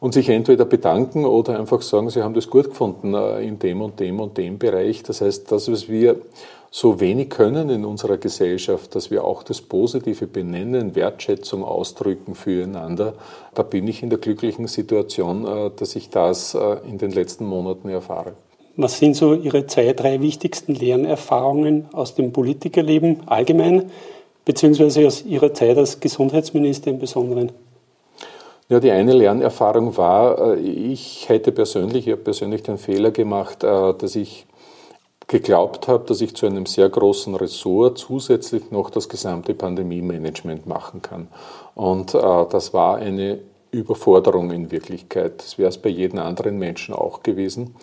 und 0.00 0.14
sich 0.14 0.28
entweder 0.28 0.64
bedanken 0.64 1.24
oder 1.24 1.58
einfach 1.58 1.82
sagen, 1.82 2.10
sie 2.10 2.22
haben 2.22 2.34
das 2.34 2.50
gut 2.50 2.70
gefunden 2.70 3.14
äh, 3.14 3.40
in 3.40 3.58
dem 3.58 3.82
und 3.82 3.98
dem 3.98 4.20
und 4.20 4.36
dem 4.36 4.58
Bereich. 4.58 5.02
Das 5.02 5.20
heißt, 5.20 5.50
das, 5.50 5.70
was 5.70 5.88
wir 5.88 6.16
so 6.70 7.00
wenig 7.00 7.30
können 7.30 7.70
in 7.70 7.84
unserer 7.84 8.18
Gesellschaft, 8.18 8.94
dass 8.94 9.10
wir 9.10 9.24
auch 9.24 9.42
das 9.42 9.60
Positive 9.60 10.26
benennen, 10.26 10.94
Wertschätzung 10.94 11.64
ausdrücken 11.64 12.34
füreinander, 12.34 13.14
da 13.54 13.62
bin 13.62 13.88
ich 13.88 14.02
in 14.02 14.10
der 14.10 14.18
glücklichen 14.18 14.66
Situation, 14.66 15.46
äh, 15.46 15.70
dass 15.74 15.96
ich 15.96 16.10
das 16.10 16.54
äh, 16.54 16.76
in 16.88 16.98
den 16.98 17.10
letzten 17.10 17.46
Monaten 17.46 17.88
erfahre. 17.88 18.34
Was 18.76 18.98
sind 18.98 19.16
so 19.16 19.34
Ihre 19.34 19.66
zwei, 19.66 19.92
drei 19.92 20.20
wichtigsten 20.20 20.72
Lernerfahrungen 20.72 21.86
aus 21.92 22.14
dem 22.14 22.32
Politikerleben 22.32 23.26
allgemein? 23.26 23.90
Beziehungsweise 24.48 25.06
aus 25.06 25.26
Ihrer 25.26 25.52
Zeit 25.52 25.76
als 25.76 26.00
Gesundheitsminister 26.00 26.90
im 26.90 26.98
Besonderen? 26.98 27.52
Ja, 28.70 28.80
die 28.80 28.90
eine 28.90 29.12
Lernerfahrung 29.12 29.94
war, 29.98 30.56
äh, 30.56 30.58
ich 30.58 31.28
hätte 31.28 31.52
persönlich, 31.52 32.06
ich 32.06 32.12
habe 32.12 32.22
persönlich 32.22 32.62
den 32.62 32.78
Fehler 32.78 33.10
gemacht, 33.10 33.62
äh, 33.62 33.92
dass 33.92 34.16
ich 34.16 34.46
geglaubt 35.26 35.86
habe, 35.86 36.04
dass 36.06 36.22
ich 36.22 36.34
zu 36.34 36.46
einem 36.46 36.64
sehr 36.64 36.88
großen 36.88 37.34
Ressort 37.34 37.98
zusätzlich 37.98 38.70
noch 38.70 38.88
das 38.88 39.10
gesamte 39.10 39.52
Pandemie-Management 39.52 40.66
machen 40.66 41.02
kann. 41.02 41.28
Und 41.74 42.14
äh, 42.14 42.18
das 42.50 42.72
war 42.72 42.96
eine 42.96 43.40
Überforderung 43.70 44.50
in 44.50 44.70
Wirklichkeit. 44.70 45.42
Das 45.42 45.58
wäre 45.58 45.68
es 45.68 45.76
bei 45.76 45.90
jedem 45.90 46.20
anderen 46.20 46.58
Menschen 46.58 46.94
auch 46.94 47.22
gewesen. 47.22 47.74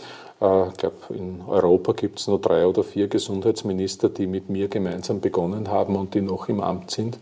Äh, 0.45 0.69
ich 0.69 0.77
glaube, 0.77 0.95
in 1.10 1.41
Europa 1.47 1.93
gibt 1.93 2.19
es 2.19 2.27
nur 2.27 2.39
drei 2.39 2.65
oder 2.65 2.84
vier 2.84 3.08
Gesundheitsminister, 3.08 4.10
die 4.10 4.27
mit 4.27 4.49
mir 4.49 4.67
gemeinsam 4.67 5.19
begonnen 5.19 5.69
haben 5.69 5.95
und 5.95 6.13
die 6.13 6.21
noch 6.21 6.49
im 6.49 6.62
Amt 6.62 6.91
sind. 6.91 7.17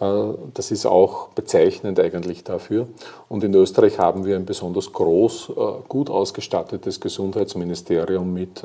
Äh, 0.00 0.34
das 0.54 0.70
ist 0.70 0.86
auch 0.86 1.28
bezeichnend 1.28 2.00
eigentlich 2.00 2.44
dafür. 2.44 2.88
Und 3.28 3.44
in 3.44 3.54
Österreich 3.54 3.98
haben 3.98 4.24
wir 4.24 4.36
ein 4.36 4.46
besonders 4.46 4.92
groß, 4.92 5.50
äh, 5.50 5.62
gut 5.88 6.10
ausgestattetes 6.10 7.00
Gesundheitsministerium 7.00 8.32
mit 8.32 8.62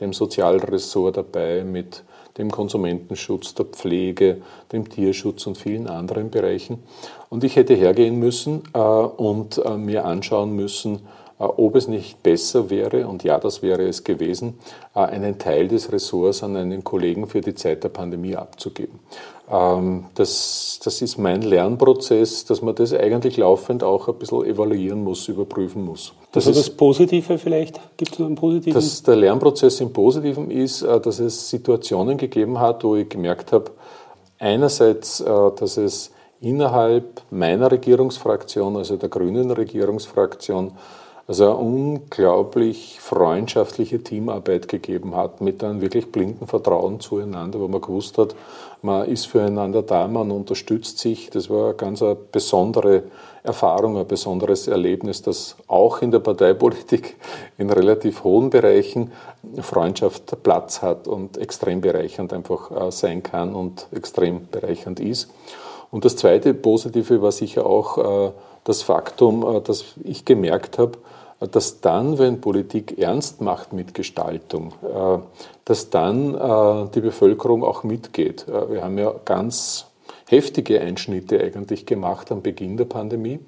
dem 0.00 0.12
Sozialressort 0.12 1.16
dabei, 1.16 1.64
mit 1.64 2.02
dem 2.36 2.50
Konsumentenschutz, 2.50 3.54
der 3.54 3.66
Pflege, 3.66 4.42
dem 4.72 4.88
Tierschutz 4.88 5.46
und 5.46 5.58
vielen 5.58 5.88
anderen 5.88 6.30
Bereichen. 6.30 6.82
Und 7.30 7.44
ich 7.44 7.56
hätte 7.56 7.74
hergehen 7.74 8.18
müssen 8.18 8.62
und 8.72 9.60
mir 9.78 10.04
anschauen 10.04 10.52
müssen, 10.52 11.00
ob 11.38 11.76
es 11.76 11.86
nicht 11.86 12.22
besser 12.22 12.68
wäre, 12.68 13.06
und 13.06 13.22
ja, 13.22 13.38
das 13.38 13.62
wäre 13.62 13.86
es 13.86 14.04
gewesen, 14.04 14.58
einen 14.94 15.38
Teil 15.38 15.68
des 15.68 15.92
Ressorts 15.92 16.42
an 16.42 16.56
einen 16.56 16.82
Kollegen 16.82 17.26
für 17.26 17.40
die 17.40 17.54
Zeit 17.54 17.84
der 17.84 17.90
Pandemie 17.90 18.34
abzugeben. 18.34 18.98
Ähm, 19.50 20.06
das, 20.14 20.80
das 20.84 21.00
ist 21.00 21.16
mein 21.16 21.42
Lernprozess, 21.42 22.44
dass 22.44 22.60
man 22.60 22.74
das 22.74 22.92
eigentlich 22.92 23.36
laufend 23.38 23.82
auch 23.82 24.08
ein 24.08 24.14
bisschen 24.16 24.44
evaluieren 24.44 25.02
muss, 25.02 25.26
überprüfen 25.28 25.84
muss. 25.84 26.12
Das 26.32 26.46
also 26.46 26.60
das 26.60 26.70
Positive 26.70 27.38
vielleicht? 27.38 27.80
Gibt 27.96 28.12
es 28.12 28.18
noch 28.18 28.26
einen 28.26 28.34
positiven? 28.34 28.74
Dass 28.74 29.02
der 29.02 29.16
Lernprozess 29.16 29.80
im 29.80 29.92
Positiven 29.92 30.50
ist, 30.50 30.82
äh, 30.82 31.00
dass 31.00 31.18
es 31.18 31.48
Situationen 31.48 32.18
gegeben 32.18 32.60
hat, 32.60 32.84
wo 32.84 32.96
ich 32.96 33.08
gemerkt 33.08 33.52
habe, 33.52 33.70
einerseits, 34.38 35.20
äh, 35.20 35.24
dass 35.24 35.78
es 35.78 36.12
innerhalb 36.40 37.22
meiner 37.30 37.72
Regierungsfraktion, 37.72 38.76
also 38.76 38.96
der 38.96 39.08
grünen 39.08 39.50
Regierungsfraktion, 39.50 40.72
also 41.28 41.44
eine 41.44 41.56
unglaublich 41.56 42.98
freundschaftliche 43.00 44.02
Teamarbeit 44.02 44.66
gegeben 44.66 45.14
hat, 45.14 45.42
mit 45.42 45.62
einem 45.62 45.82
wirklich 45.82 46.10
blinden 46.10 46.46
Vertrauen 46.46 47.00
zueinander, 47.00 47.60
wo 47.60 47.68
man 47.68 47.82
gewusst 47.82 48.16
hat, 48.16 48.34
man 48.80 49.06
ist 49.06 49.26
füreinander 49.26 49.82
da, 49.82 50.08
man 50.08 50.30
unterstützt 50.30 50.98
sich. 50.98 51.28
Das 51.28 51.50
war 51.50 51.66
eine 51.66 51.74
ganz 51.74 52.02
eine 52.02 52.14
besondere 52.14 53.02
Erfahrung, 53.42 53.98
ein 53.98 54.06
besonderes 54.06 54.68
Erlebnis, 54.68 55.20
das 55.20 55.56
auch 55.66 56.00
in 56.00 56.12
der 56.12 56.20
Parteipolitik 56.20 57.16
in 57.58 57.68
relativ 57.68 58.24
hohen 58.24 58.48
Bereichen 58.48 59.12
Freundschaft 59.60 60.42
Platz 60.42 60.80
hat 60.80 61.06
und 61.06 61.36
extrem 61.36 61.82
bereichernd 61.82 62.32
einfach 62.32 62.70
äh, 62.70 62.90
sein 62.90 63.22
kann 63.22 63.54
und 63.54 63.86
extrem 63.92 64.48
bereichernd 64.50 64.98
ist. 64.98 65.28
Und 65.90 66.04
das 66.06 66.16
zweite 66.16 66.54
Positive 66.54 67.20
war 67.20 67.32
sicher 67.32 67.66
auch 67.66 68.28
äh, 68.28 68.30
das 68.64 68.82
Faktum, 68.82 69.44
äh, 69.56 69.60
dass 69.60 69.84
ich 70.04 70.24
gemerkt 70.24 70.78
habe, 70.78 70.92
dass 71.40 71.80
dann, 71.80 72.18
wenn 72.18 72.40
Politik 72.40 72.98
ernst 72.98 73.40
macht 73.40 73.72
mit 73.72 73.94
Gestaltung, 73.94 74.72
äh, 74.82 75.18
dass 75.64 75.90
dann 75.90 76.34
äh, 76.34 76.90
die 76.94 77.00
Bevölkerung 77.00 77.62
auch 77.62 77.84
mitgeht. 77.84 78.46
Äh, 78.48 78.72
wir 78.72 78.84
haben 78.84 78.98
ja 78.98 79.14
ganz 79.24 79.86
heftige 80.26 80.80
Einschnitte 80.80 81.40
eigentlich 81.40 81.86
gemacht 81.86 82.32
am 82.32 82.42
Beginn 82.42 82.76
der 82.76 82.84
Pandemie 82.86 83.40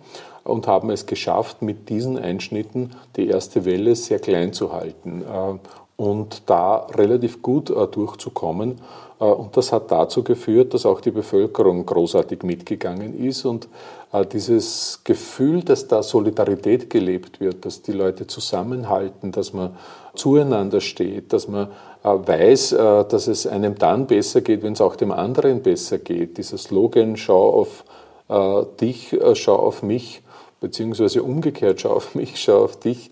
und 0.44 0.66
haben 0.66 0.90
es 0.90 1.06
geschafft, 1.06 1.62
mit 1.62 1.88
diesen 1.88 2.18
Einschnitten 2.18 2.90
die 3.16 3.28
erste 3.28 3.64
Welle 3.64 3.94
sehr 3.96 4.18
klein 4.18 4.52
zu 4.52 4.72
halten 4.72 5.24
und 6.00 6.42
da 6.46 6.86
relativ 6.94 7.42
gut 7.42 7.68
durchzukommen. 7.68 8.76
Und 9.18 9.54
das 9.54 9.70
hat 9.70 9.90
dazu 9.90 10.24
geführt, 10.24 10.72
dass 10.72 10.86
auch 10.86 11.02
die 11.02 11.10
Bevölkerung 11.10 11.84
großartig 11.84 12.42
mitgegangen 12.42 13.22
ist 13.22 13.44
und 13.44 13.68
äh, 14.12 14.26
dieses 14.26 15.00
Gefühl, 15.04 15.62
dass 15.62 15.86
da 15.86 16.02
Solidarität 16.02 16.90
gelebt 16.90 17.40
wird, 17.40 17.64
dass 17.64 17.82
die 17.82 17.92
Leute 17.92 18.26
zusammenhalten, 18.26 19.30
dass 19.30 19.52
man 19.52 19.76
zueinander 20.14 20.80
steht, 20.80 21.32
dass 21.32 21.48
man 21.48 21.68
äh, 22.02 22.08
weiß, 22.08 22.72
äh, 22.72 23.04
dass 23.04 23.26
es 23.28 23.46
einem 23.46 23.76
dann 23.76 24.06
besser 24.06 24.40
geht, 24.40 24.62
wenn 24.62 24.72
es 24.72 24.80
auch 24.80 24.96
dem 24.96 25.12
anderen 25.12 25.62
besser 25.62 25.98
geht. 25.98 26.38
Dieser 26.38 26.58
Slogan, 26.58 27.16
schau 27.16 27.50
auf 27.50 27.84
dich, 28.80 29.18
schau 29.34 29.56
auf 29.56 29.82
mich, 29.82 30.22
beziehungsweise 30.60 31.22
umgekehrt, 31.22 31.80
schau 31.80 31.90
auf 31.90 32.14
mich, 32.14 32.40
schau 32.40 32.64
auf 32.64 32.78
dich, 32.78 33.10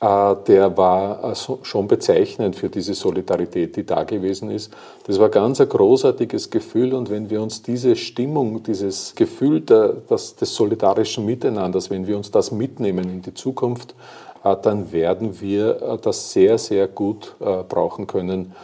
äh, 0.00 0.36
der 0.46 0.76
war 0.76 1.32
äh, 1.32 1.34
schon 1.62 1.88
bezeichnend 1.88 2.56
für 2.56 2.68
diese 2.68 2.94
Solidarität, 2.94 3.76
die 3.76 3.84
da 3.84 4.04
gewesen 4.04 4.50
ist. 4.50 4.72
Das 5.06 5.18
war 5.18 5.28
ganz 5.28 5.60
ein 5.60 5.68
großartiges 5.68 6.50
Gefühl 6.50 6.94
und 6.94 7.10
wenn 7.10 7.28
wir 7.28 7.42
uns 7.42 7.62
diese 7.62 7.96
Stimmung, 7.96 8.62
dieses 8.62 9.14
Gefühl 9.14 9.60
der, 9.60 9.94
des 10.08 10.36
solidarischen 10.38 11.26
Miteinanders, 11.26 11.90
wenn 11.90 12.06
wir 12.06 12.16
uns 12.16 12.30
das 12.30 12.50
mitnehmen 12.50 13.10
in 13.10 13.22
die 13.22 13.34
Zukunft, 13.34 13.94
äh, 14.44 14.56
dann 14.62 14.92
werden 14.92 15.40
wir 15.40 15.98
das 16.02 16.32
sehr, 16.32 16.56
sehr 16.58 16.88
gut 16.88 17.36
brauchen 17.38 18.06
können 18.06 18.54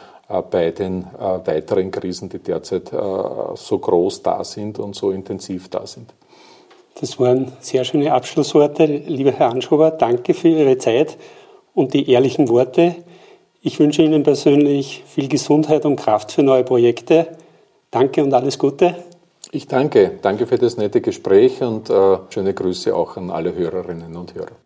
bei 0.51 0.73
den 0.73 1.05
weiteren 1.45 1.93
Krisen, 1.93 2.29
die 2.29 2.41
derzeit 2.41 2.91
so 2.91 3.79
groß 3.79 4.23
da 4.23 4.43
sind 4.43 4.81
und 4.81 4.97
so 4.97 5.13
intensiv 5.13 5.69
da 5.69 5.87
sind. 5.87 6.13
Das 6.99 7.21
waren 7.21 7.53
sehr 7.61 7.85
schöne 7.85 8.13
Abschlussworte. 8.13 8.87
Lieber 8.87 9.33
Herr 9.33 9.51
Anschober, 9.51 9.91
danke 9.91 10.33
für 10.33 10.49
Ihre 10.49 10.79
Zeit 10.79 11.19
und 11.75 11.93
die 11.93 12.11
ehrlichen 12.11 12.49
Worte. 12.49 12.97
Ich 13.61 13.79
wünsche 13.79 14.03
Ihnen 14.03 14.23
persönlich 14.23 15.05
viel 15.07 15.29
Gesundheit 15.29 15.85
und 15.85 15.97
Kraft 15.97 16.33
für 16.33 16.43
neue 16.43 16.65
Projekte. 16.65 17.37
Danke 17.91 18.23
und 18.23 18.33
alles 18.33 18.59
Gute. 18.59 18.95
Ich 19.53 19.67
danke. 19.67 20.13
Danke 20.23 20.47
für 20.47 20.59
das 20.59 20.77
nette 20.77 21.01
Gespräch 21.01 21.63
und 21.63 21.91
äh, 21.91 22.19
schöne 22.31 22.55
Grüße 22.55 22.95
auch 22.95 23.17
an 23.17 23.31
alle 23.31 23.55
Hörerinnen 23.55 24.17
und 24.17 24.35
Hörer. 24.35 24.57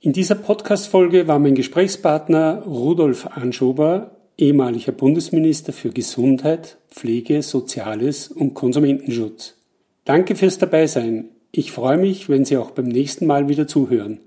In 0.00 0.12
dieser 0.12 0.36
Podcast-Folge 0.36 1.26
war 1.26 1.38
mein 1.38 1.54
Gesprächspartner 1.54 2.62
Rudolf 2.66 3.26
Anschober, 3.26 4.12
ehemaliger 4.38 4.92
Bundesminister 4.92 5.72
für 5.72 5.90
Gesundheit, 5.90 6.78
Pflege, 6.88 7.42
Soziales 7.42 8.28
und 8.28 8.54
Konsumentenschutz. 8.54 9.56
Danke 10.04 10.36
fürs 10.36 10.56
Dabeisein. 10.56 11.28
Ich 11.52 11.72
freue 11.72 11.98
mich, 11.98 12.28
wenn 12.28 12.44
Sie 12.44 12.56
auch 12.56 12.70
beim 12.70 12.84
nächsten 12.84 13.26
Mal 13.26 13.48
wieder 13.48 13.66
zuhören. 13.66 14.20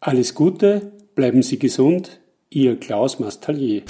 Alles 0.00 0.34
Gute, 0.34 0.92
bleiben 1.14 1.42
Sie 1.42 1.58
gesund, 1.58 2.20
Ihr 2.48 2.80
Klaus 2.80 3.18
Mastallier. 3.18 3.82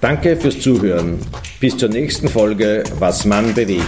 Danke 0.00 0.36
fürs 0.38 0.58
Zuhören. 0.60 1.18
Bis 1.60 1.76
zur 1.76 1.90
nächsten 1.90 2.28
Folge 2.28 2.82
Was 2.98 3.26
man 3.26 3.52
bewegt. 3.52 3.84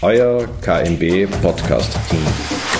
Euer 0.00 0.48
KMB 0.62 1.26
Podcast 1.42 1.92
Team. 2.08 2.77